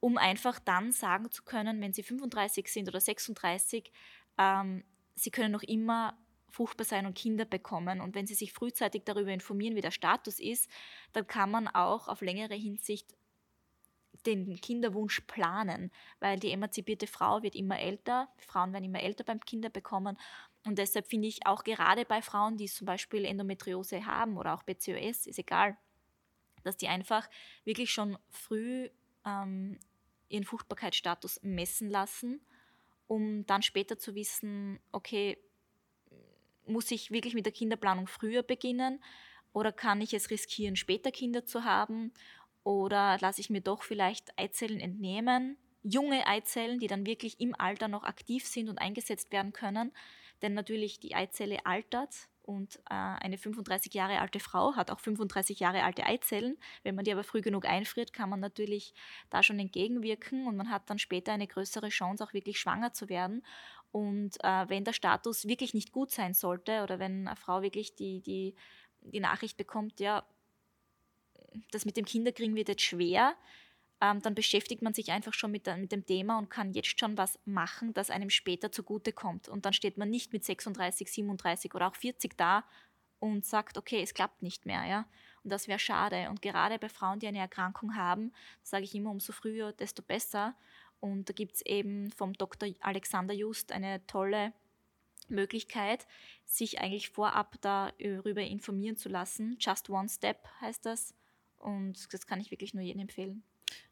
um 0.00 0.18
einfach 0.18 0.58
dann 0.58 0.92
sagen 0.92 1.30
zu 1.30 1.42
können, 1.42 1.80
wenn 1.80 1.92
sie 1.92 2.02
35 2.02 2.68
sind 2.68 2.88
oder 2.88 3.00
36, 3.00 3.92
ähm, 4.38 4.84
sie 5.14 5.30
können 5.30 5.52
noch 5.52 5.62
immer 5.62 6.18
fruchtbar 6.48 6.84
sein 6.84 7.06
und 7.06 7.14
Kinder 7.14 7.44
bekommen. 7.44 8.00
Und 8.00 8.14
wenn 8.14 8.26
sie 8.26 8.34
sich 8.34 8.52
frühzeitig 8.52 9.02
darüber 9.04 9.30
informieren, 9.30 9.76
wie 9.76 9.82
der 9.82 9.90
Status 9.92 10.40
ist, 10.40 10.68
dann 11.12 11.26
kann 11.26 11.50
man 11.50 11.68
auch 11.68 12.08
auf 12.08 12.22
längere 12.22 12.54
Hinsicht 12.54 13.14
den 14.26 14.60
Kinderwunsch 14.60 15.20
planen, 15.20 15.90
weil 16.18 16.38
die 16.38 16.50
emanzipierte 16.50 17.06
Frau 17.06 17.42
wird 17.42 17.54
immer 17.54 17.78
älter, 17.78 18.28
Frauen 18.38 18.72
werden 18.72 18.84
immer 18.84 19.00
älter 19.00 19.24
beim 19.24 19.40
Kinder 19.40 19.70
bekommen 19.70 20.18
und 20.66 20.78
deshalb 20.78 21.06
finde 21.06 21.28
ich 21.28 21.46
auch 21.46 21.64
gerade 21.64 22.04
bei 22.04 22.20
Frauen, 22.20 22.56
die 22.56 22.66
zum 22.66 22.86
Beispiel 22.86 23.24
Endometriose 23.24 24.04
haben 24.04 24.36
oder 24.36 24.54
auch 24.54 24.64
PCOS, 24.64 25.26
ist 25.26 25.38
egal, 25.38 25.76
dass 26.64 26.76
die 26.76 26.88
einfach 26.88 27.28
wirklich 27.64 27.90
schon 27.90 28.18
früh 28.28 28.90
ähm, 29.24 29.78
ihren 30.30 30.44
Fruchtbarkeitsstatus 30.44 31.40
messen 31.42 31.90
lassen, 31.90 32.40
um 33.06 33.44
dann 33.46 33.62
später 33.62 33.98
zu 33.98 34.14
wissen, 34.14 34.80
okay, 34.92 35.38
muss 36.66 36.90
ich 36.90 37.10
wirklich 37.10 37.34
mit 37.34 37.46
der 37.46 37.52
Kinderplanung 37.52 38.06
früher 38.06 38.42
beginnen 38.42 39.02
oder 39.52 39.72
kann 39.72 40.00
ich 40.00 40.14
es 40.14 40.30
riskieren, 40.30 40.76
später 40.76 41.10
Kinder 41.10 41.44
zu 41.44 41.64
haben 41.64 42.12
oder 42.62 43.18
lasse 43.20 43.40
ich 43.40 43.50
mir 43.50 43.60
doch 43.60 43.82
vielleicht 43.82 44.38
Eizellen 44.38 44.80
entnehmen, 44.80 45.56
junge 45.82 46.26
Eizellen, 46.26 46.78
die 46.78 46.86
dann 46.86 47.06
wirklich 47.06 47.40
im 47.40 47.54
Alter 47.58 47.88
noch 47.88 48.04
aktiv 48.04 48.46
sind 48.46 48.68
und 48.68 48.78
eingesetzt 48.78 49.32
werden 49.32 49.52
können. 49.52 49.92
Denn 50.42 50.54
natürlich 50.54 51.00
die 51.00 51.14
Eizelle 51.14 51.66
altert 51.66 52.28
und 52.50 52.78
äh, 52.90 52.94
eine 52.94 53.38
35 53.38 53.94
Jahre 53.94 54.18
alte 54.18 54.40
Frau 54.40 54.74
hat 54.74 54.90
auch 54.90 54.98
35 54.98 55.60
Jahre 55.60 55.84
alte 55.84 56.04
Eizellen. 56.04 56.58
Wenn 56.82 56.96
man 56.96 57.04
die 57.04 57.12
aber 57.12 57.22
früh 57.22 57.42
genug 57.42 57.64
einfriert, 57.64 58.12
kann 58.12 58.28
man 58.28 58.40
natürlich 58.40 58.92
da 59.30 59.44
schon 59.44 59.60
entgegenwirken 59.60 60.48
und 60.48 60.56
man 60.56 60.68
hat 60.68 60.90
dann 60.90 60.98
später 60.98 61.32
eine 61.32 61.46
größere 61.46 61.90
Chance, 61.90 62.24
auch 62.24 62.32
wirklich 62.32 62.58
schwanger 62.58 62.92
zu 62.92 63.08
werden. 63.08 63.44
Und 63.92 64.36
äh, 64.42 64.68
wenn 64.68 64.82
der 64.82 64.92
Status 64.92 65.46
wirklich 65.46 65.74
nicht 65.74 65.92
gut 65.92 66.10
sein 66.10 66.34
sollte 66.34 66.82
oder 66.82 66.98
wenn 66.98 67.28
eine 67.28 67.36
Frau 67.36 67.62
wirklich 67.62 67.94
die, 67.94 68.20
die, 68.20 68.56
die 69.00 69.20
Nachricht 69.20 69.56
bekommt, 69.56 70.00
ja, 70.00 70.26
das 71.70 71.84
mit 71.84 71.96
dem 71.96 72.04
Kinderkriegen 72.04 72.56
wird 72.56 72.68
jetzt 72.68 72.82
schwer, 72.82 73.36
ähm, 74.00 74.22
dann 74.22 74.34
beschäftigt 74.34 74.82
man 74.82 74.94
sich 74.94 75.12
einfach 75.12 75.34
schon 75.34 75.50
mit, 75.50 75.66
mit, 75.76 75.92
dem 75.92 76.06
Thema 76.06 76.38
und 76.38 76.48
kann 76.48 76.72
jetzt 76.72 76.98
schon 76.98 77.18
was 77.18 77.38
machen, 77.44 77.92
das 77.92 78.10
einem 78.10 78.30
später 78.30 78.72
zugutekommt. 78.72 79.48
Und 79.48 79.66
dann 79.66 79.72
steht 79.72 79.98
man 79.98 80.08
nicht 80.08 80.32
mit 80.32 80.44
36, 80.44 81.10
37 81.10 81.74
oder 81.74 81.88
auch 81.88 81.96
40 81.96 82.36
da 82.36 82.64
und 83.18 83.44
sagt, 83.44 83.76
okay, 83.76 84.02
es 84.02 84.14
klappt 84.14 84.42
nicht 84.42 84.64
mehr. 84.64 84.86
Ja? 84.86 85.06
Und 85.44 85.52
das 85.52 85.68
wäre 85.68 85.78
schade. 85.78 86.30
Und 86.30 86.40
gerade 86.40 86.78
bei 86.78 86.88
Frauen, 86.88 87.20
die 87.20 87.26
eine 87.26 87.38
Erkrankung 87.38 87.94
haben, 87.94 88.32
sage 88.62 88.84
ich 88.84 88.94
immer, 88.94 89.10
umso 89.10 89.32
früher, 89.32 89.72
desto 89.72 90.02
besser. 90.02 90.56
Und 90.98 91.28
da 91.28 91.32
gibt 91.34 91.56
es 91.56 91.66
eben 91.66 92.10
vom 92.12 92.32
Dr. 92.32 92.70
Alexander 92.80 93.34
Just 93.34 93.72
eine 93.72 94.06
tolle 94.06 94.54
Möglichkeit, 95.28 96.06
sich 96.46 96.80
eigentlich 96.80 97.10
vorab 97.10 97.56
darüber 97.60 98.40
informieren 98.40 98.96
zu 98.96 99.08
lassen. 99.08 99.56
Just 99.60 99.90
One 99.90 100.08
Step 100.08 100.48
heißt 100.60 100.86
das. 100.86 101.14
Und 101.58 102.12
das 102.12 102.26
kann 102.26 102.40
ich 102.40 102.50
wirklich 102.50 102.72
nur 102.72 102.82
jedem 102.82 103.02
empfehlen. 103.02 103.44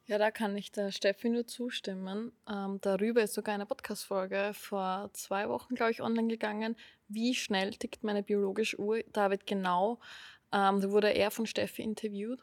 Ja, 0.07 0.17
da 0.17 0.31
kann 0.31 0.57
ich 0.57 0.73
der 0.73 0.91
Steffi 0.91 1.29
nur 1.29 1.47
zustimmen. 1.47 2.33
Ähm, 2.51 2.79
darüber 2.81 3.23
ist 3.23 3.35
sogar 3.35 3.55
eine 3.55 3.67
Podcast-Folge 3.67 4.53
vor 4.55 5.11
zwei 5.13 5.49
Wochen, 5.51 5.75
glaube 5.75 5.91
ich, 5.91 6.01
online 6.01 6.29
gegangen. 6.29 6.77
Wie 7.09 7.35
schnell 7.35 7.73
tickt 7.73 8.03
meine 8.05 8.23
biologische 8.23 8.81
Uhr? 8.81 9.03
Da 9.13 9.31
wird 9.31 9.47
genau, 9.47 10.01
ähm, 10.51 10.81
da 10.81 10.91
wurde 10.91 11.11
er 11.11 11.31
von 11.31 11.47
Steffi 11.47 11.83
interviewt 11.83 12.41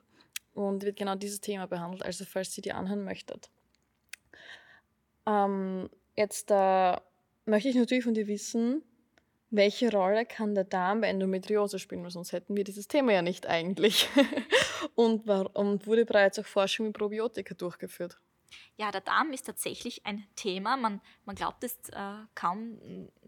und 0.54 0.84
wird 0.84 0.98
genau 0.98 1.16
dieses 1.16 1.42
Thema 1.42 1.66
behandelt, 1.66 2.04
also 2.04 2.24
falls 2.26 2.56
ihr 2.58 2.62
die 2.62 2.74
anhören 2.74 3.04
möchtet. 3.04 3.50
Ähm, 5.26 5.90
jetzt 6.16 6.52
äh, 6.52 6.96
möchte 7.46 7.70
ich 7.70 7.76
natürlich 7.76 8.04
von 8.04 8.14
dir 8.14 8.28
wissen, 8.28 8.84
welche 9.56 9.92
Rolle 9.92 10.26
kann 10.26 10.56
der 10.56 10.64
Darm 10.64 11.02
bei 11.02 11.08
Endometriose 11.08 11.80
spielen? 11.80 12.04
Weil 12.04 12.12
sonst 12.12 12.32
hätten 12.32 12.56
wir 12.56 12.64
dieses 12.64 12.88
Thema 12.88 13.14
ja 13.14 13.22
nicht 13.22 13.48
eigentlich. 13.48 14.10
und, 14.96 15.28
war, 15.28 15.56
und 15.56 15.88
wurde 15.88 16.06
bereits 16.06 16.40
auch 16.40 16.46
Forschung 16.46 16.88
mit 16.88 16.98
Probiotika 16.98 17.54
durchgeführt. 17.54 18.20
Ja, 18.78 18.92
der 18.92 19.02
Darm 19.02 19.32
ist 19.32 19.46
tatsächlich 19.46 20.06
ein 20.06 20.26
Thema. 20.36 20.78
Man, 20.78 21.02
man 21.26 21.36
glaubt 21.36 21.64
es 21.64 21.78
äh, 21.90 22.16
kaum. 22.36 22.78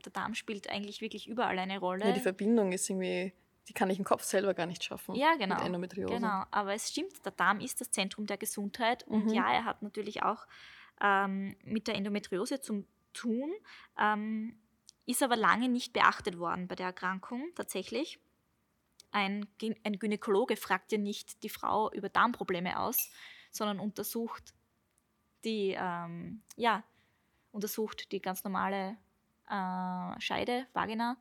Der 0.05 0.11
Darm 0.11 0.35
spielt 0.35 0.69
eigentlich 0.69 1.01
wirklich 1.01 1.27
überall 1.27 1.57
eine 1.57 1.79
Rolle. 1.79 2.05
Ja, 2.05 2.11
die 2.11 2.19
Verbindung 2.19 2.71
ist 2.71 2.89
irgendwie, 2.89 3.33
die 3.67 3.73
kann 3.73 3.89
ich 3.89 3.97
im 3.97 4.05
Kopf 4.05 4.23
selber 4.23 4.53
gar 4.53 4.65
nicht 4.65 4.83
schaffen. 4.83 5.15
Ja, 5.15 5.35
genau. 5.35 5.55
Mit 5.55 5.65
Endometriose. 5.65 6.13
Genau, 6.13 6.43
aber 6.51 6.73
es 6.73 6.89
stimmt, 6.89 7.25
der 7.25 7.31
Darm 7.31 7.59
ist 7.59 7.81
das 7.81 7.91
Zentrum 7.91 8.25
der 8.25 8.37
Gesundheit. 8.37 9.03
Und 9.07 9.25
mhm. 9.25 9.33
ja, 9.33 9.51
er 9.51 9.65
hat 9.65 9.81
natürlich 9.81 10.23
auch 10.23 10.45
ähm, 11.01 11.55
mit 11.63 11.87
der 11.87 11.95
Endometriose 11.95 12.59
zu 12.59 12.85
tun. 13.13 13.51
Ähm, 13.99 14.57
ist 15.07 15.23
aber 15.23 15.35
lange 15.35 15.69
nicht 15.69 15.93
beachtet 15.93 16.37
worden 16.37 16.67
bei 16.67 16.75
der 16.75 16.87
Erkrankung 16.87 17.49
tatsächlich. 17.55 18.19
Ein, 19.11 19.47
ein 19.83 19.97
Gynäkologe 19.97 20.57
fragt 20.57 20.91
ja 20.91 20.97
nicht 20.97 21.41
die 21.43 21.49
Frau 21.49 21.91
über 21.93 22.09
Darmprobleme 22.09 22.77
aus, 22.77 23.09
sondern 23.51 23.79
untersucht 23.79 24.53
die, 25.43 25.75
ähm, 25.77 26.43
ja, 26.57 26.83
untersucht 27.51 28.11
die 28.11 28.21
ganz 28.21 28.43
normale 28.43 28.97
äh, 29.49 30.19
Scheide, 30.21 30.67
Vagina 30.73 31.17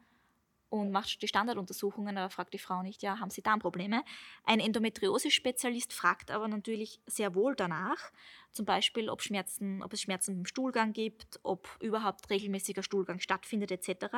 und 0.69 0.91
macht 0.91 1.23
die 1.23 1.29
Standarduntersuchungen, 1.29 2.17
aber 2.19 2.31
fragt 2.31 2.55
die 2.55 2.59
Frau 2.59 2.83
nicht, 2.83 3.03
ja, 3.03 3.21
haben 3.21 3.31
Sie 3.31 3.43
Darmprobleme? 3.43 4.03
Ein 4.45 4.61
Endometriose-Spezialist 4.61 5.93
fragt 5.93 6.31
aber 6.31 6.49
natürlich 6.49 7.01
sehr 7.07 7.35
wohl 7.35 7.55
danach, 7.55 8.13
zum 8.53 8.67
Beispiel, 8.67 9.09
ob, 9.09 9.23
Schmerzen, 9.23 9.83
ob 9.83 9.93
es 9.93 10.03
Schmerzen 10.03 10.39
im 10.39 10.47
Stuhlgang 10.47 10.93
gibt, 10.93 11.39
ob 11.43 11.69
überhaupt 11.81 12.31
regelmäßiger 12.31 12.83
Stuhlgang 12.83 13.21
stattfindet 13.21 13.71
etc. 13.71 14.17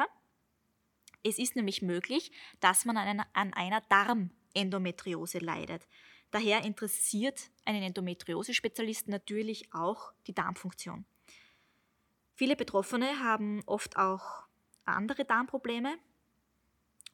Es 1.22 1.38
ist 1.38 1.56
nämlich 1.56 1.82
möglich, 1.82 2.32
dass 2.60 2.84
man 2.84 2.96
an 2.96 3.08
einer, 3.08 3.26
an 3.34 3.52
einer 3.52 3.82
Darmendometriose 3.82 5.38
leidet. 5.38 5.86
Daher 6.30 6.64
interessiert 6.64 7.50
einen 7.64 7.82
Endometriose-Spezialisten 7.82 9.10
natürlich 9.10 9.72
auch 9.72 10.12
die 10.26 10.34
Darmfunktion. 10.34 11.04
Viele 12.34 12.54
Betroffene 12.54 13.20
haben 13.20 13.62
oft 13.66 13.96
auch 13.96 14.46
andere 14.84 15.24
Darmprobleme, 15.24 15.98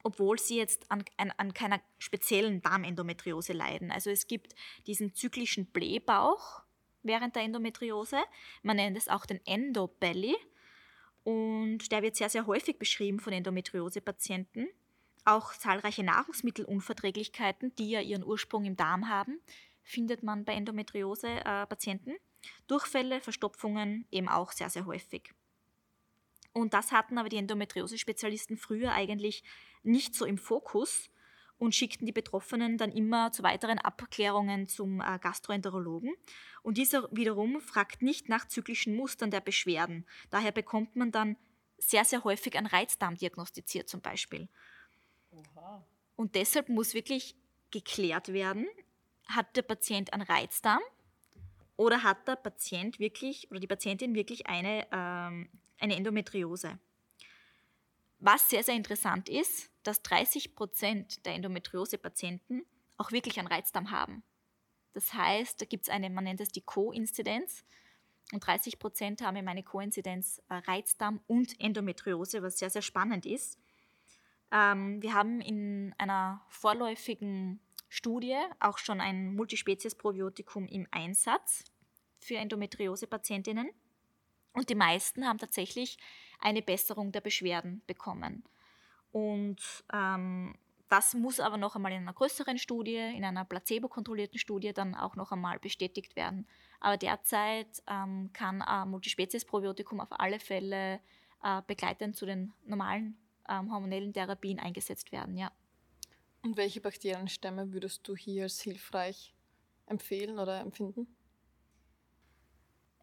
obwohl 0.04 0.38
sie 0.38 0.56
jetzt 0.56 0.90
an, 0.90 1.02
an, 1.16 1.32
an 1.38 1.52
keiner 1.54 1.80
speziellen 1.98 2.62
Darmendometriose 2.62 3.52
leiden. 3.52 3.90
Also 3.90 4.10
es 4.10 4.28
gibt 4.28 4.54
diesen 4.86 5.14
zyklischen 5.14 5.66
Blähbauch 5.66 6.62
während 7.02 7.34
der 7.34 7.42
Endometriose. 7.42 8.18
Man 8.62 8.76
nennt 8.76 8.96
es 8.96 9.08
auch 9.08 9.26
den 9.26 9.44
Endobelly. 9.46 10.36
Und 11.24 11.90
der 11.90 12.02
wird 12.02 12.16
sehr, 12.16 12.28
sehr 12.28 12.46
häufig 12.46 12.78
beschrieben 12.78 13.18
von 13.18 13.32
Endometriose-Patienten. 13.32 14.68
Auch 15.24 15.54
zahlreiche 15.54 16.04
Nahrungsmittelunverträglichkeiten, 16.04 17.74
die 17.76 17.90
ja 17.90 18.00
ihren 18.00 18.24
Ursprung 18.24 18.66
im 18.66 18.76
Darm 18.76 19.08
haben, 19.08 19.40
findet 19.82 20.22
man 20.22 20.44
bei 20.44 20.52
Endometriose-Patienten. 20.52 22.12
Durchfälle, 22.66 23.22
Verstopfungen 23.22 24.06
eben 24.10 24.28
auch 24.28 24.52
sehr, 24.52 24.68
sehr 24.68 24.84
häufig. 24.84 25.32
Und 26.54 26.72
das 26.72 26.92
hatten 26.92 27.18
aber 27.18 27.28
die 27.28 27.36
Endometriose-Spezialisten 27.36 28.56
früher 28.56 28.92
eigentlich 28.92 29.42
nicht 29.82 30.14
so 30.14 30.24
im 30.24 30.38
Fokus 30.38 31.10
und 31.58 31.74
schickten 31.74 32.06
die 32.06 32.12
Betroffenen 32.12 32.78
dann 32.78 32.90
immer 32.90 33.32
zu 33.32 33.42
weiteren 33.42 33.78
Abklärungen 33.78 34.66
zum 34.66 35.00
äh, 35.00 35.18
Gastroenterologen. 35.20 36.14
Und 36.62 36.78
dieser 36.78 37.08
wiederum 37.12 37.60
fragt 37.60 38.02
nicht 38.02 38.28
nach 38.28 38.48
zyklischen 38.48 38.96
Mustern 38.96 39.30
der 39.30 39.40
Beschwerden. 39.40 40.06
Daher 40.30 40.52
bekommt 40.52 40.96
man 40.96 41.12
dann 41.12 41.36
sehr, 41.78 42.04
sehr 42.04 42.24
häufig 42.24 42.56
einen 42.56 42.66
Reizdarm 42.66 43.16
diagnostiziert 43.16 43.88
zum 43.88 44.00
Beispiel. 44.00 44.48
Oha. 45.30 45.84
Und 46.16 46.34
deshalb 46.34 46.68
muss 46.68 46.94
wirklich 46.94 47.36
geklärt 47.70 48.32
werden, 48.32 48.66
hat 49.26 49.56
der 49.56 49.62
Patient 49.62 50.12
einen 50.12 50.22
Reizdarm 50.22 50.82
oder 51.76 52.02
hat 52.02 52.28
der 52.28 52.36
Patient 52.36 52.98
wirklich 52.98 53.50
oder 53.50 53.58
die 53.58 53.66
Patientin 53.66 54.14
wirklich 54.14 54.46
eine, 54.46 54.86
ähm, 54.92 55.48
eine 55.84 55.96
Endometriose. 55.96 56.78
Was 58.18 58.48
sehr, 58.48 58.64
sehr 58.64 58.74
interessant 58.74 59.28
ist, 59.28 59.70
dass 59.82 60.02
30 60.02 60.54
Prozent 60.54 61.26
der 61.26 61.34
Endometriose-Patienten 61.34 62.64
auch 62.96 63.12
wirklich 63.12 63.38
einen 63.38 63.48
Reizdarm 63.48 63.90
haben. 63.90 64.22
Das 64.94 65.12
heißt, 65.12 65.60
da 65.60 65.66
gibt 65.66 65.84
es 65.84 65.90
eine, 65.90 66.08
man 66.08 66.24
nennt 66.24 66.40
es 66.40 66.48
die 66.48 66.62
Co-Inzidenz. 66.62 67.64
Und 68.32 68.46
30 68.46 68.78
Prozent 68.78 69.20
haben 69.20 69.36
eben 69.36 69.48
eine 69.48 69.62
Koinzidenz 69.62 70.40
äh, 70.48 70.54
Reizdarm 70.54 71.20
und 71.26 71.60
Endometriose, 71.60 72.42
was 72.42 72.58
sehr, 72.58 72.70
sehr 72.70 72.80
spannend 72.80 73.26
ist. 73.26 73.58
Ähm, 74.50 75.02
wir 75.02 75.12
haben 75.12 75.42
in 75.42 75.94
einer 75.98 76.40
vorläufigen 76.48 77.60
Studie 77.90 78.38
auch 78.60 78.78
schon 78.78 79.02
ein 79.02 79.34
Multispezies-Probiotikum 79.34 80.66
im 80.66 80.86
Einsatz 80.90 81.64
für 82.18 82.36
Endometriose-Patientinnen. 82.36 83.68
Und 84.54 84.70
die 84.70 84.74
meisten 84.74 85.26
haben 85.26 85.38
tatsächlich 85.38 85.98
eine 86.38 86.62
Besserung 86.62 87.12
der 87.12 87.20
Beschwerden 87.20 87.82
bekommen. 87.86 88.44
Und 89.12 89.60
ähm, 89.92 90.54
das 90.88 91.14
muss 91.14 91.40
aber 91.40 91.56
noch 91.56 91.74
einmal 91.74 91.92
in 91.92 92.02
einer 92.02 92.12
größeren 92.12 92.56
Studie, 92.58 92.96
in 92.96 93.24
einer 93.24 93.44
placebo-kontrollierten 93.44 94.38
Studie 94.38 94.72
dann 94.72 94.94
auch 94.94 95.16
noch 95.16 95.32
einmal 95.32 95.58
bestätigt 95.58 96.14
werden. 96.14 96.46
Aber 96.80 96.96
derzeit 96.96 97.82
ähm, 97.88 98.30
kann 98.32 98.62
ein 98.62 98.90
Multispezies-Probiotikum 98.90 100.00
auf 100.00 100.08
alle 100.12 100.38
Fälle 100.38 101.00
äh, 101.42 101.62
begleitend 101.66 102.16
zu 102.16 102.26
den 102.26 102.52
normalen 102.64 103.16
ähm, 103.48 103.72
hormonellen 103.72 104.12
Therapien 104.12 104.58
eingesetzt 104.58 105.10
werden, 105.12 105.36
ja. 105.36 105.50
Und 106.42 106.56
welche 106.56 106.80
Bakterienstämme 106.80 107.72
würdest 107.72 108.06
du 108.06 108.14
hier 108.14 108.44
als 108.44 108.60
hilfreich 108.60 109.34
empfehlen 109.86 110.38
oder 110.38 110.60
empfinden? 110.60 111.13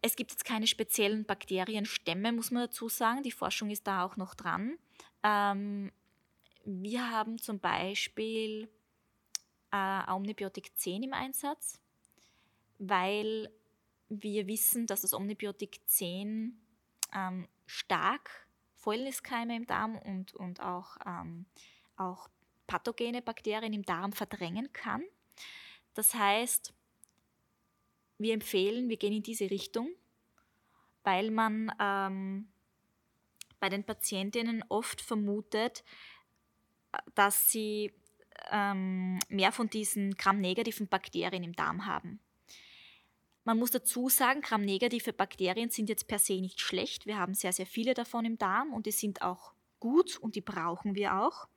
Es 0.02 0.16
gibt 0.16 0.32
jetzt 0.32 0.44
keine 0.44 0.66
speziellen 0.66 1.24
Bakterienstämme, 1.24 2.32
muss 2.32 2.50
man 2.50 2.64
dazu 2.64 2.88
sagen. 2.88 3.22
Die 3.22 3.30
Forschung 3.30 3.70
ist 3.70 3.86
da 3.86 4.04
auch 4.04 4.16
noch 4.16 4.34
dran. 4.34 4.76
Ähm, 5.22 5.92
wir 6.64 7.10
haben 7.10 7.38
zum 7.38 7.60
Beispiel 7.60 8.68
äh, 9.70 10.12
Omnibiotik 10.12 10.76
10 10.76 11.04
im 11.04 11.12
Einsatz, 11.12 11.80
weil 12.78 13.48
wir 14.08 14.48
wissen, 14.48 14.86
dass 14.86 15.02
das 15.02 15.14
Omnibiotik 15.14 15.80
10 15.86 16.60
ähm, 17.14 17.48
stark 17.66 18.48
Fäulniskeime 18.74 19.54
im 19.54 19.66
Darm 19.66 19.96
und, 19.96 20.34
und 20.34 20.60
auch, 20.60 20.96
ähm, 21.06 21.46
auch 21.96 22.28
pathogene 22.66 23.22
Bakterien 23.22 23.72
im 23.72 23.84
Darm 23.84 24.12
verdrängen 24.12 24.72
kann. 24.72 25.04
Das 25.94 26.14
heißt, 26.14 26.74
wir 28.22 28.34
empfehlen, 28.34 28.88
wir 28.88 28.96
gehen 28.96 29.12
in 29.12 29.22
diese 29.22 29.50
Richtung, 29.50 29.88
weil 31.04 31.30
man 31.30 31.72
ähm, 31.80 32.48
bei 33.60 33.68
den 33.68 33.84
Patientinnen 33.84 34.64
oft 34.68 35.00
vermutet, 35.00 35.84
dass 37.14 37.50
sie 37.50 37.92
ähm, 38.50 39.18
mehr 39.28 39.52
von 39.52 39.68
diesen 39.70 40.14
gramnegativen 40.16 40.88
Bakterien 40.88 41.44
im 41.44 41.54
Darm 41.54 41.86
haben. 41.86 42.20
Man 43.44 43.58
muss 43.58 43.72
dazu 43.72 44.08
sagen, 44.08 44.40
gramnegative 44.40 45.12
Bakterien 45.12 45.70
sind 45.70 45.88
jetzt 45.88 46.06
per 46.06 46.18
se 46.18 46.40
nicht 46.40 46.60
schlecht. 46.60 47.06
Wir 47.06 47.18
haben 47.18 47.34
sehr, 47.34 47.52
sehr 47.52 47.66
viele 47.66 47.94
davon 47.94 48.24
im 48.24 48.38
Darm 48.38 48.72
und 48.72 48.86
die 48.86 48.92
sind 48.92 49.22
auch 49.22 49.52
gut 49.80 50.16
und 50.18 50.36
die 50.36 50.40
brauchen 50.40 50.94
wir 50.94 51.20
auch. 51.20 51.48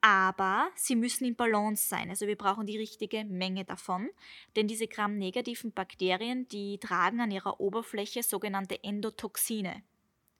Aber 0.00 0.70
sie 0.76 0.94
müssen 0.94 1.24
in 1.24 1.34
Balance 1.34 1.88
sein. 1.88 2.10
Also 2.10 2.26
wir 2.26 2.36
brauchen 2.36 2.66
die 2.66 2.78
richtige 2.78 3.24
Menge 3.24 3.64
davon. 3.64 4.10
Denn 4.54 4.68
diese 4.68 4.86
gramnegativen 4.86 5.72
Bakterien, 5.72 6.46
die 6.48 6.78
tragen 6.78 7.20
an 7.20 7.30
ihrer 7.30 7.60
Oberfläche 7.60 8.22
sogenannte 8.22 8.82
Endotoxine. 8.84 9.82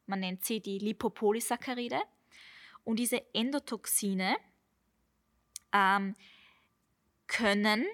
Man 0.07 0.21
nennt 0.21 0.45
sie 0.45 0.61
die 0.61 0.79
Lipopolysaccharide. 0.79 2.01
Und 2.85 3.01
diese 3.01 3.23
Endotoxine 3.35 4.37
ähm, 5.73 6.15
können 7.27 7.85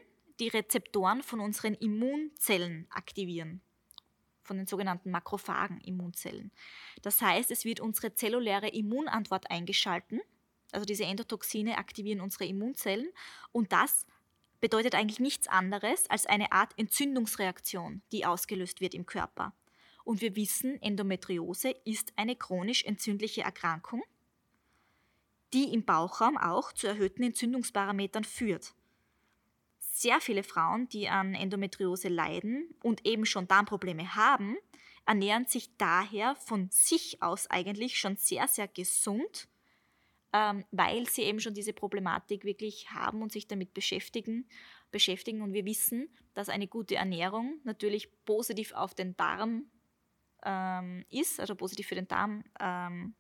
die 0.41 0.49
Rezeptoren 0.49 1.23
von 1.23 1.41
unseren 1.41 1.75
Immunzellen 1.75 2.87
aktivieren, 2.91 3.63
von 4.43 4.57
den 4.57 4.67
sogenannten 4.67 5.11
Makrophagen 5.11 5.81
Immunzellen. 5.81 6.51
Das 7.03 7.23
heißt, 7.23 7.51
es 7.51 7.65
wird 7.65 7.81
unsere 7.81 8.15
zelluläre 8.15 8.69
Immunantwort 8.69 9.51
eingeschalten, 9.51 10.21
also 10.73 10.85
diese 10.85 11.05
Endotoxine 11.05 11.79
aktivieren 11.79 12.21
unsere 12.21 12.47
Immunzellen 12.47 13.09
und 13.53 13.73
das 13.73 14.07
bedeutet 14.61 14.95
eigentlich 14.95 15.21
nichts 15.21 15.49
anderes 15.49 16.09
als 16.09 16.27
eine 16.27 16.53
Art 16.53 16.73
Entzündungsreaktion, 16.79 18.01
die 18.13 18.25
ausgelöst 18.25 18.81
wird 18.81 18.95
im 18.95 19.07
Körper. 19.07 19.53
Und 20.05 20.21
wir 20.21 20.35
wissen, 20.37 20.81
Endometriose 20.81 21.75
ist 21.85 22.13
eine 22.17 22.37
chronisch 22.37 22.85
entzündliche 22.85 23.43
Erkrankung, 23.43 24.03
die 25.53 25.73
im 25.75 25.85
Bauchraum 25.85 26.37
auch 26.39 26.73
zu 26.73 26.87
erhöhten 26.87 27.23
Entzündungsparametern 27.25 28.25
führt. 28.25 28.75
Sehr 29.79 30.21
viele 30.21 30.43
Frauen, 30.43 30.89
die 30.89 31.09
an 31.09 31.35
Endometriose 31.35 32.09
leiden 32.09 32.75
und 32.83 33.05
eben 33.07 33.27
schon 33.27 33.49
Darmprobleme 33.49 34.15
haben, 34.15 34.57
ernähren 35.07 35.47
sich 35.47 35.77
daher 35.77 36.37
von 36.37 36.71
sich 36.71 37.23
aus 37.23 37.49
eigentlich 37.51 37.99
schon 37.99 38.17
sehr, 38.17 38.49
sehr 38.49 38.69
gesund, 38.69 39.49
ähm, 40.33 40.65
weil 40.71 41.09
sie 41.09 41.23
eben 41.23 41.41
schon 41.41 41.55
diese 41.55 41.73
Problematik 41.73 42.45
wirklich 42.45 42.91
haben 42.91 43.23
und 43.23 43.33
sich 43.33 43.47
damit 43.47 43.75
beschäftigen, 43.75 44.47
beschäftigen. 44.91 45.43
Und 45.43 45.53
wir 45.53 45.65
wissen, 45.65 46.09
dass 46.35 46.49
eine 46.49 46.69
gute 46.69 46.97
Ernährung 46.97 47.61
natürlich 47.65 48.09
positiv 48.25 48.73
auf 48.73 48.95
den 48.95 49.17
Darm 49.17 49.67
ähm, 50.45 51.05
ist, 51.11 51.41
also 51.41 51.55
positiv 51.55 51.87
für 51.87 51.95
den 51.95 52.09
Darm 52.09 52.45
ähm, 52.61 53.15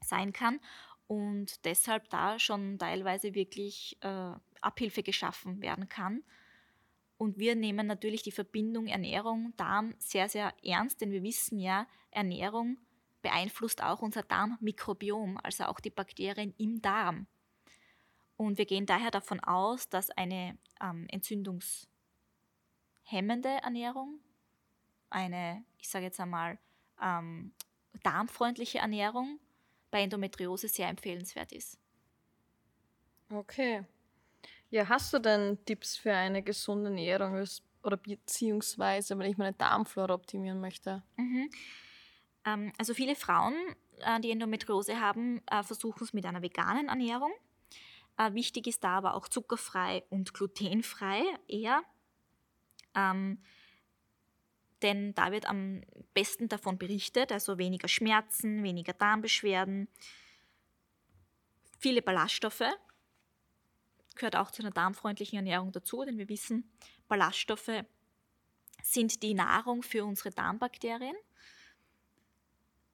sein 0.00 0.32
kann 0.32 0.60
und 1.06 1.64
deshalb 1.64 2.08
da 2.10 2.38
schon 2.38 2.78
teilweise 2.78 3.34
wirklich 3.34 3.96
äh, 4.00 4.32
Abhilfe 4.60 5.02
geschaffen 5.02 5.60
werden 5.60 5.88
kann. 5.88 6.22
Und 7.16 7.38
wir 7.38 7.54
nehmen 7.54 7.86
natürlich 7.86 8.22
die 8.22 8.32
Verbindung 8.32 8.86
Ernährung, 8.86 9.54
Darm 9.56 9.94
sehr, 9.98 10.28
sehr 10.28 10.52
ernst, 10.64 11.00
denn 11.00 11.12
wir 11.12 11.22
wissen 11.22 11.58
ja, 11.58 11.86
Ernährung 12.10 12.78
beeinflusst 13.24 13.82
auch 13.82 14.02
unser 14.02 14.22
Darmmikrobiom, 14.22 15.40
also 15.42 15.64
auch 15.64 15.80
die 15.80 15.90
Bakterien 15.90 16.54
im 16.58 16.80
Darm. 16.80 17.26
Und 18.36 18.58
wir 18.58 18.66
gehen 18.66 18.84
daher 18.86 19.10
davon 19.10 19.40
aus, 19.40 19.88
dass 19.88 20.10
eine 20.10 20.58
ähm, 20.80 21.06
entzündungshemmende 21.08 21.88
Ernährung, 23.62 24.20
eine, 25.08 25.64
ich 25.78 25.88
sage 25.88 26.04
jetzt 26.04 26.20
einmal, 26.20 26.58
ähm, 27.00 27.54
darmfreundliche 28.02 28.78
Ernährung 28.78 29.40
bei 29.90 30.02
Endometriose 30.02 30.68
sehr 30.68 30.88
empfehlenswert 30.88 31.52
ist. 31.52 31.78
Okay. 33.32 33.84
Ja, 34.70 34.86
hast 34.88 35.14
du 35.14 35.18
denn 35.18 35.64
Tipps 35.64 35.96
für 35.96 36.12
eine 36.12 36.42
gesunde 36.42 36.90
Ernährung 36.90 37.42
oder 37.82 37.96
beziehungsweise, 37.96 39.18
wenn 39.18 39.30
ich 39.30 39.38
meine 39.38 39.54
Darmflora 39.54 40.12
optimieren 40.12 40.60
möchte? 40.60 41.02
Mhm. 41.16 41.48
Ähm, 42.44 42.72
also 42.78 42.94
viele 42.94 43.16
Frauen, 43.16 43.54
äh, 44.00 44.20
die 44.20 44.30
Endometriose 44.30 45.00
haben, 45.00 45.40
äh, 45.46 45.62
versuchen 45.62 46.02
es 46.04 46.12
mit 46.12 46.26
einer 46.26 46.42
veganen 46.42 46.88
Ernährung. 46.88 47.32
Äh, 48.16 48.34
wichtig 48.34 48.66
ist 48.66 48.84
da 48.84 48.98
aber 48.98 49.14
auch 49.14 49.28
zuckerfrei 49.28 50.04
und 50.10 50.34
glutenfrei 50.34 51.22
eher. 51.48 51.82
Ähm, 52.94 53.42
denn 54.82 55.14
da 55.14 55.32
wird 55.32 55.46
am 55.46 55.82
besten 56.12 56.48
davon 56.48 56.78
berichtet, 56.78 57.32
also 57.32 57.58
weniger 57.58 57.88
Schmerzen, 57.88 58.62
weniger 58.62 58.92
Darmbeschwerden, 58.92 59.88
viele 61.78 62.02
Ballaststoffe, 62.02 62.64
gehört 64.14 64.36
auch 64.36 64.50
zu 64.50 64.62
einer 64.62 64.70
darmfreundlichen 64.70 65.36
Ernährung 65.36 65.72
dazu, 65.72 66.04
denn 66.04 66.18
wir 66.18 66.28
wissen, 66.28 66.70
Ballaststoffe 67.08 67.84
sind 68.82 69.22
die 69.22 69.34
Nahrung 69.34 69.82
für 69.82 70.04
unsere 70.04 70.30
Darmbakterien. 70.30 71.16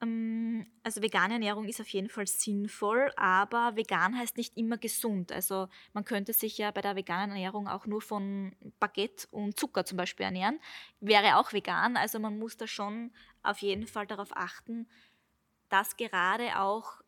Ähm, 0.00 0.66
also 0.82 1.02
vegane 1.02 1.34
Ernährung 1.34 1.66
ist 1.66 1.80
auf 1.80 1.88
jeden 1.88 2.08
Fall 2.08 2.26
sinnvoll, 2.26 3.12
aber 3.16 3.76
vegan 3.76 4.16
heißt 4.18 4.36
nicht 4.36 4.56
immer 4.56 4.78
gesund. 4.78 5.32
Also 5.32 5.68
man 5.92 6.04
könnte 6.04 6.32
sich 6.32 6.58
ja 6.58 6.70
bei 6.70 6.80
der 6.80 6.96
veganen 6.96 7.30
Ernährung 7.30 7.68
auch 7.68 7.86
nur 7.86 8.00
von 8.00 8.54
Baguette 8.78 9.28
und 9.30 9.58
Zucker 9.58 9.84
zum 9.84 9.96
Beispiel 9.98 10.24
ernähren. 10.24 10.60
Wäre 11.00 11.36
auch 11.36 11.52
vegan, 11.52 11.96
also 11.96 12.18
man 12.18 12.38
muss 12.38 12.56
da 12.56 12.66
schon 12.66 13.12
auf 13.42 13.58
jeden 13.58 13.86
Fall 13.86 14.06
darauf 14.06 14.36
achten, 14.36 14.88
dass 15.68 15.96
gerade 15.96 16.58
auch 16.58 17.00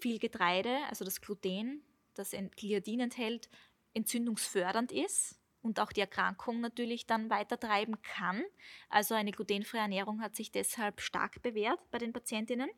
viel 0.00 0.18
Getreide, 0.18 0.78
also 0.88 1.04
das 1.04 1.20
Gluten, 1.20 1.82
das 2.14 2.34
Gliadin 2.56 3.00
enthält, 3.00 3.48
entzündungsfördernd 3.94 4.92
ist 4.92 5.38
und 5.66 5.80
auch 5.80 5.92
die 5.92 6.00
Erkrankung 6.00 6.60
natürlich 6.60 7.06
dann 7.06 7.28
weiter 7.28 7.58
treiben 7.58 8.00
kann. 8.02 8.42
Also 8.88 9.14
eine 9.14 9.32
glutenfreie 9.32 9.82
Ernährung 9.82 10.22
hat 10.22 10.36
sich 10.36 10.50
deshalb 10.50 11.00
stark 11.00 11.42
bewährt 11.42 11.80
bei 11.90 11.98
den 11.98 12.12
Patientinnen 12.12 12.70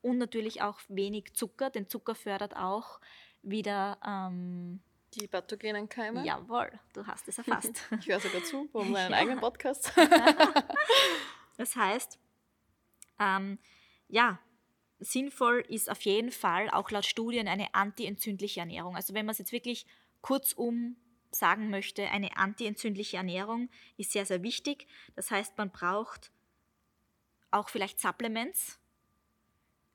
und 0.00 0.18
natürlich 0.18 0.62
auch 0.62 0.80
wenig 0.88 1.34
Zucker, 1.34 1.70
denn 1.70 1.88
Zucker 1.88 2.14
fördert 2.14 2.56
auch 2.56 3.00
wieder 3.42 3.98
ähm, 4.06 4.80
die 5.14 5.26
pathogenen 5.26 5.88
Keime. 5.88 6.24
Jawohl, 6.24 6.72
du 6.92 7.06
hast 7.06 7.28
es 7.28 7.38
erfasst. 7.38 7.86
ich 8.00 8.08
höre 8.08 8.20
sogar 8.20 8.42
zu, 8.44 8.68
um 8.72 8.90
meinen 8.92 9.12
ja. 9.12 9.18
eigenen 9.18 9.40
Podcast. 9.40 9.92
das 11.56 11.76
heißt, 11.76 12.18
ähm, 13.18 13.58
ja, 14.08 14.38
sinnvoll 14.98 15.64
ist 15.68 15.90
auf 15.90 16.02
jeden 16.02 16.30
Fall 16.30 16.70
auch 16.70 16.90
laut 16.90 17.04
Studien 17.04 17.48
eine 17.48 17.74
antientzündliche 17.74 18.60
Ernährung. 18.60 18.96
Also 18.96 19.14
wenn 19.14 19.26
man 19.26 19.32
es 19.32 19.38
jetzt 19.38 19.52
wirklich 19.52 19.86
kurzum 20.20 20.96
sagen 21.38 21.70
möchte, 21.70 22.08
eine 22.08 22.36
antientzündliche 22.36 23.16
Ernährung 23.16 23.68
ist 23.96 24.12
sehr, 24.12 24.26
sehr 24.26 24.42
wichtig. 24.42 24.86
Das 25.14 25.30
heißt, 25.30 25.56
man 25.58 25.70
braucht 25.70 26.30
auch 27.50 27.68
vielleicht 27.68 28.00
Supplements 28.00 28.78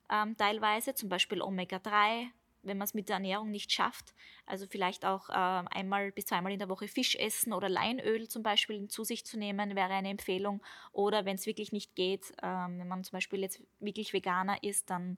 ähm, 0.10 0.36
teilweise, 0.38 0.94
zum 0.94 1.10
Beispiel 1.10 1.42
Omega-3, 1.42 2.28
wenn 2.64 2.78
man 2.78 2.86
es 2.86 2.94
mit 2.94 3.10
der 3.10 3.16
Ernährung 3.16 3.50
nicht 3.50 3.72
schafft. 3.72 4.14
Also 4.46 4.68
vielleicht 4.68 5.06
auch 5.06 5.30
äh, 5.30 5.34
einmal 5.34 6.12
bis 6.12 6.26
zweimal 6.26 6.52
in 6.52 6.60
der 6.60 6.70
Woche 6.70 6.88
Fisch 6.88 7.16
essen 7.16 7.54
oder 7.54 7.70
Leinöl 7.70 8.28
zum 8.28 8.44
Beispiel 8.44 8.88
zu 8.88 9.04
sich 9.04 9.26
zu 9.26 9.40
nehmen, 9.40 9.76
wäre 9.76 9.94
eine 9.94 10.10
Empfehlung. 10.10 10.62
Oder 10.92 11.26
wenn 11.26 11.36
es 11.36 11.46
wirklich 11.46 11.72
nicht 11.72 11.96
geht, 11.96 12.34
ähm, 12.44 12.80
wenn 12.80 12.88
man 12.88 13.04
zum 13.04 13.14
Beispiel 13.14 13.40
jetzt 13.40 13.62
wirklich 13.80 14.14
Veganer 14.14 14.62
ist, 14.64 14.90
dann 14.90 15.18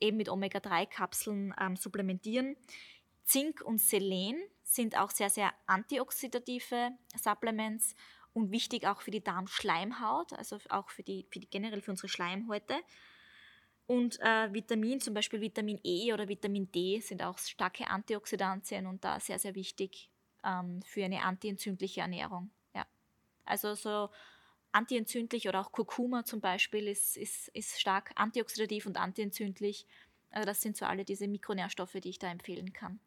eben 0.00 0.16
mit 0.16 0.28
Omega-3-Kapseln 0.28 1.54
ähm, 1.60 1.76
supplementieren. 1.76 2.56
Zink 3.24 3.60
und 3.62 3.78
Selen 3.78 4.40
sind 4.68 4.98
auch 4.98 5.10
sehr, 5.10 5.30
sehr 5.30 5.52
antioxidative 5.66 6.90
Supplements 7.16 7.94
und 8.34 8.50
wichtig 8.50 8.86
auch 8.86 9.00
für 9.00 9.10
die 9.10 9.24
Darmschleimhaut, 9.24 10.34
also 10.34 10.58
auch 10.68 10.90
für 10.90 11.02
die, 11.02 11.26
für 11.30 11.40
die 11.40 11.48
generell 11.48 11.80
für 11.80 11.90
unsere 11.90 12.08
Schleimhäute. 12.08 12.76
Und 13.86 14.20
äh, 14.20 14.52
Vitamin, 14.52 15.00
zum 15.00 15.14
Beispiel 15.14 15.40
Vitamin 15.40 15.80
E 15.82 16.12
oder 16.12 16.28
Vitamin 16.28 16.70
D, 16.70 17.00
sind 17.00 17.22
auch 17.22 17.38
starke 17.38 17.88
Antioxidantien 17.88 18.86
und 18.86 19.02
da 19.02 19.18
sehr, 19.18 19.38
sehr 19.38 19.54
wichtig 19.54 20.10
ähm, 20.44 20.82
für 20.82 21.02
eine 21.02 21.22
antientzündliche 21.22 22.02
Ernährung. 22.02 22.50
Ja. 22.74 22.86
Also 23.46 23.74
so 23.74 24.10
antientzündlich 24.72 25.48
oder 25.48 25.60
auch 25.60 25.72
Kurkuma 25.72 26.26
zum 26.26 26.42
Beispiel 26.42 26.86
ist, 26.86 27.16
ist, 27.16 27.48
ist 27.48 27.80
stark 27.80 28.12
antioxidativ 28.16 28.84
und 28.84 28.98
antientzündlich. 28.98 29.86
Also 30.30 30.44
das 30.44 30.60
sind 30.60 30.76
so 30.76 30.84
alle 30.84 31.06
diese 31.06 31.26
Mikronährstoffe, 31.26 31.96
die 32.02 32.10
ich 32.10 32.18
da 32.18 32.30
empfehlen 32.30 32.74
kann. 32.74 33.00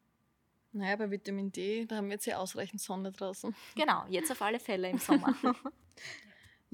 Naja, 0.72 0.96
bei 0.96 1.10
Vitamin 1.10 1.52
D, 1.52 1.84
da 1.86 1.96
haben 1.96 2.06
wir 2.06 2.14
jetzt 2.14 2.26
ja 2.26 2.38
ausreichend 2.38 2.80
Sonne 2.80 3.12
draußen. 3.12 3.54
Genau, 3.76 4.04
jetzt 4.08 4.30
auf 4.30 4.40
alle 4.42 4.58
Fälle 4.58 4.90
im 4.90 4.98
Sommer. 4.98 5.34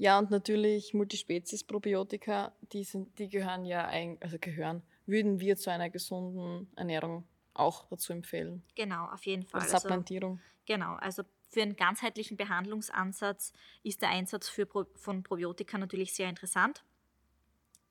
Ja, 0.01 0.17
und 0.17 0.31
natürlich 0.31 0.93
Multispezies-Probiotika, 0.93 2.53
die, 2.71 2.87
die 3.17 3.27
gehören 3.27 3.65
ja, 3.65 3.89
also 4.21 4.37
gehören, 4.39 4.81
würden 5.05 5.41
wir 5.41 5.57
zu 5.57 5.71
einer 5.71 5.89
gesunden 5.89 6.71
Ernährung 6.77 7.27
auch 7.53 7.85
dazu 7.89 8.13
empfehlen. 8.13 8.63
Genau, 8.75 9.07
auf 9.07 9.25
jeden 9.25 9.43
Fall. 9.43 9.59
Oder 9.59 9.77
Supplementierung. 9.77 10.39
Also, 10.39 10.43
genau, 10.65 10.93
also 10.95 11.23
für 11.49 11.63
einen 11.63 11.75
ganzheitlichen 11.75 12.37
Behandlungsansatz 12.37 13.51
ist 13.83 14.01
der 14.01 14.09
Einsatz 14.09 14.47
für 14.47 14.67
von 14.95 15.23
Probiotika 15.23 15.77
natürlich 15.77 16.13
sehr 16.13 16.29
interessant. 16.29 16.85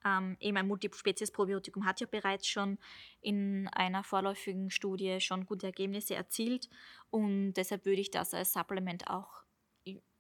Ähm, 0.05 0.37
eben 0.41 0.57
ein 0.57 0.69
Multispezies-Probiotikum 0.69 1.85
hat 1.85 2.01
ja 2.01 2.07
bereits 2.09 2.47
schon 2.47 2.79
in 3.21 3.69
einer 3.69 4.05
vorläufigen 4.05 4.71
Studie 4.71 5.21
schon 5.21 5.45
gute 5.45 5.67
Ergebnisse 5.67 6.15
erzielt 6.15 6.69
und 7.11 7.55
deshalb 7.55 7.85
würde 7.85 8.01
ich 8.01 8.11
das 8.11 8.33
als 8.33 8.53
Supplement 8.53 9.09
auch 9.11 9.43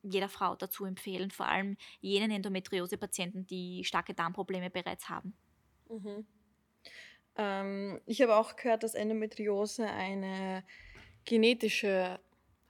jeder 0.02 0.28
Frau 0.28 0.56
dazu 0.56 0.84
empfehlen, 0.84 1.30
vor 1.30 1.46
allem 1.46 1.76
jenen 2.00 2.30
Endometriose-Patienten, 2.30 3.46
die 3.46 3.84
starke 3.84 4.14
Darmprobleme 4.14 4.70
bereits 4.70 5.08
haben. 5.08 5.34
Mhm. 5.88 6.26
Ähm, 7.36 8.00
ich 8.06 8.20
habe 8.22 8.36
auch 8.36 8.56
gehört, 8.56 8.82
dass 8.82 8.94
Endometriose 8.94 9.86
eine 9.86 10.64
genetische 11.24 12.20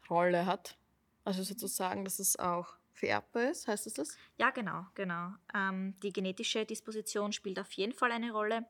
Rolle 0.08 0.46
hat. 0.46 0.76
Also 1.24 1.42
sozusagen, 1.42 2.04
dass 2.04 2.18
es 2.18 2.38
auch 2.38 2.77
vererbbar 2.98 3.50
ist, 3.50 3.68
heißt 3.68 3.86
es 3.86 3.94
das? 3.94 4.16
Ja, 4.36 4.50
genau, 4.50 4.86
genau. 4.94 5.32
Ähm, 5.54 5.94
die 6.02 6.12
genetische 6.12 6.66
Disposition 6.66 7.32
spielt 7.32 7.58
auf 7.58 7.72
jeden 7.72 7.92
Fall 7.92 8.12
eine 8.12 8.32
Rolle. 8.32 8.66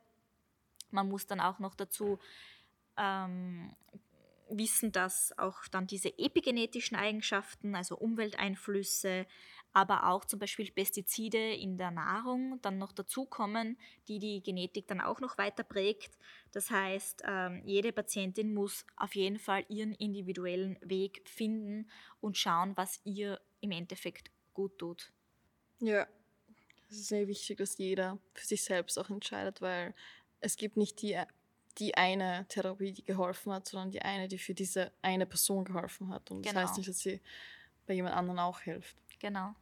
Man 0.90 1.08
muss 1.08 1.26
dann 1.26 1.40
auch 1.40 1.58
noch 1.58 1.74
dazu 1.74 2.18
ähm, 2.96 3.74
wissen, 4.50 4.92
dass 4.92 5.36
auch 5.38 5.66
dann 5.68 5.86
diese 5.86 6.18
epigenetischen 6.18 6.96
Eigenschaften, 6.96 7.74
also 7.74 7.96
Umwelteinflüsse, 7.96 9.26
aber 9.72 10.08
auch 10.08 10.24
zum 10.24 10.38
Beispiel 10.38 10.70
Pestizide 10.70 11.54
in 11.54 11.76
der 11.76 11.90
Nahrung 11.90 12.58
dann 12.62 12.78
noch 12.78 12.92
dazukommen, 12.92 13.78
die 14.08 14.18
die 14.18 14.42
Genetik 14.42 14.88
dann 14.88 15.00
auch 15.00 15.20
noch 15.20 15.38
weiter 15.38 15.62
prägt. 15.62 16.18
Das 16.52 16.70
heißt, 16.70 17.22
ähm, 17.26 17.62
jede 17.64 17.92
Patientin 17.92 18.54
muss 18.54 18.86
auf 18.96 19.14
jeden 19.14 19.38
Fall 19.38 19.64
ihren 19.68 19.94
individuellen 19.94 20.78
Weg 20.80 21.22
finden 21.28 21.90
und 22.20 22.36
schauen, 22.38 22.76
was 22.76 23.00
ihr 23.04 23.38
im 23.60 23.70
Endeffekt 23.70 24.30
gut 24.54 24.78
tut. 24.78 25.12
Ja, 25.80 26.06
es 26.90 26.98
ist 26.98 27.08
sehr 27.08 27.26
wichtig, 27.26 27.58
dass 27.58 27.78
jeder 27.78 28.18
für 28.34 28.46
sich 28.46 28.64
selbst 28.64 28.98
auch 28.98 29.10
entscheidet, 29.10 29.60
weil 29.60 29.94
es 30.40 30.56
gibt 30.56 30.76
nicht 30.76 31.02
die, 31.02 31.20
die 31.78 31.94
eine 31.94 32.46
Therapie, 32.48 32.92
die 32.92 33.04
geholfen 33.04 33.52
hat, 33.52 33.68
sondern 33.68 33.90
die 33.90 34.02
eine, 34.02 34.28
die 34.28 34.38
für 34.38 34.54
diese 34.54 34.92
eine 35.02 35.26
Person 35.26 35.64
geholfen 35.64 36.08
hat. 36.08 36.30
Und 36.30 36.42
genau. 36.42 36.54
das 36.54 36.62
heißt 36.62 36.74
genau. 36.74 36.78
nicht, 36.78 36.88
dass 36.88 37.00
sie 37.00 37.20
bei 37.86 37.94
jemand 37.94 38.14
anderem 38.14 38.38
auch 38.38 38.60
hilft. 38.60 38.96
Genau. 39.18 39.54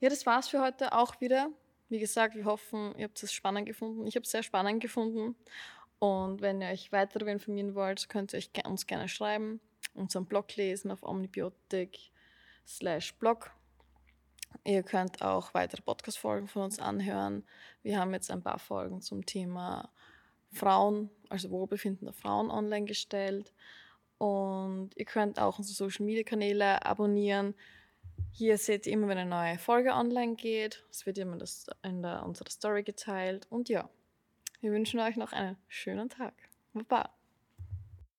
Ja, 0.00 0.08
das 0.08 0.26
war's 0.26 0.48
für 0.48 0.60
heute 0.60 0.92
auch 0.92 1.20
wieder. 1.20 1.50
Wie 1.88 1.98
gesagt, 1.98 2.34
wir 2.34 2.44
hoffen, 2.44 2.94
ihr 2.96 3.04
habt 3.04 3.22
es 3.22 3.32
spannend 3.32 3.66
gefunden. 3.66 4.06
Ich 4.06 4.16
habe 4.16 4.24
es 4.24 4.30
sehr 4.30 4.42
spannend 4.42 4.80
gefunden. 4.80 5.36
Und 5.98 6.40
wenn 6.40 6.60
ihr 6.60 6.68
euch 6.68 6.90
weiter 6.90 7.18
darüber 7.18 7.30
informieren 7.30 7.74
wollt, 7.74 8.08
könnt 8.08 8.32
ihr 8.32 8.38
euch 8.38 8.50
uns 8.64 8.86
gerne 8.86 9.08
schreiben, 9.08 9.60
unseren 9.94 10.26
Blog 10.26 10.56
lesen 10.56 10.90
auf 10.90 11.04
omnibiotik 11.04 12.11
blog. 13.18 13.50
Ihr 14.64 14.82
könnt 14.82 15.22
auch 15.22 15.54
weitere 15.54 15.82
Podcast-Folgen 15.82 16.48
von 16.48 16.62
uns 16.62 16.78
anhören. 16.78 17.44
Wir 17.82 17.98
haben 17.98 18.12
jetzt 18.12 18.30
ein 18.30 18.42
paar 18.42 18.58
Folgen 18.58 19.00
zum 19.00 19.26
Thema 19.26 19.90
Frauen, 20.52 21.10
also 21.28 21.50
Wohlbefinden 21.50 22.06
der 22.06 22.14
Frauen 22.14 22.50
online 22.50 22.84
gestellt. 22.84 23.52
Und 24.18 24.90
ihr 24.94 25.04
könnt 25.04 25.40
auch 25.40 25.58
unsere 25.58 25.74
Social-Media-Kanäle 25.74 26.84
abonnieren. 26.86 27.54
Hier 28.30 28.56
seht 28.56 28.86
ihr 28.86 28.92
immer, 28.92 29.08
wenn 29.08 29.18
eine 29.18 29.30
neue 29.30 29.58
Folge 29.58 29.92
online 29.92 30.36
geht. 30.36 30.84
Es 30.90 31.06
wird 31.06 31.18
immer 31.18 31.36
das 31.36 31.66
in 31.82 32.02
der, 32.02 32.24
unserer 32.24 32.50
Story 32.50 32.82
geteilt. 32.82 33.46
Und 33.50 33.68
ja, 33.68 33.90
wir 34.60 34.70
wünschen 34.70 35.00
euch 35.00 35.16
noch 35.16 35.32
einen 35.32 35.56
schönen 35.68 36.08
Tag. 36.08 36.34
Baba. 36.72 37.10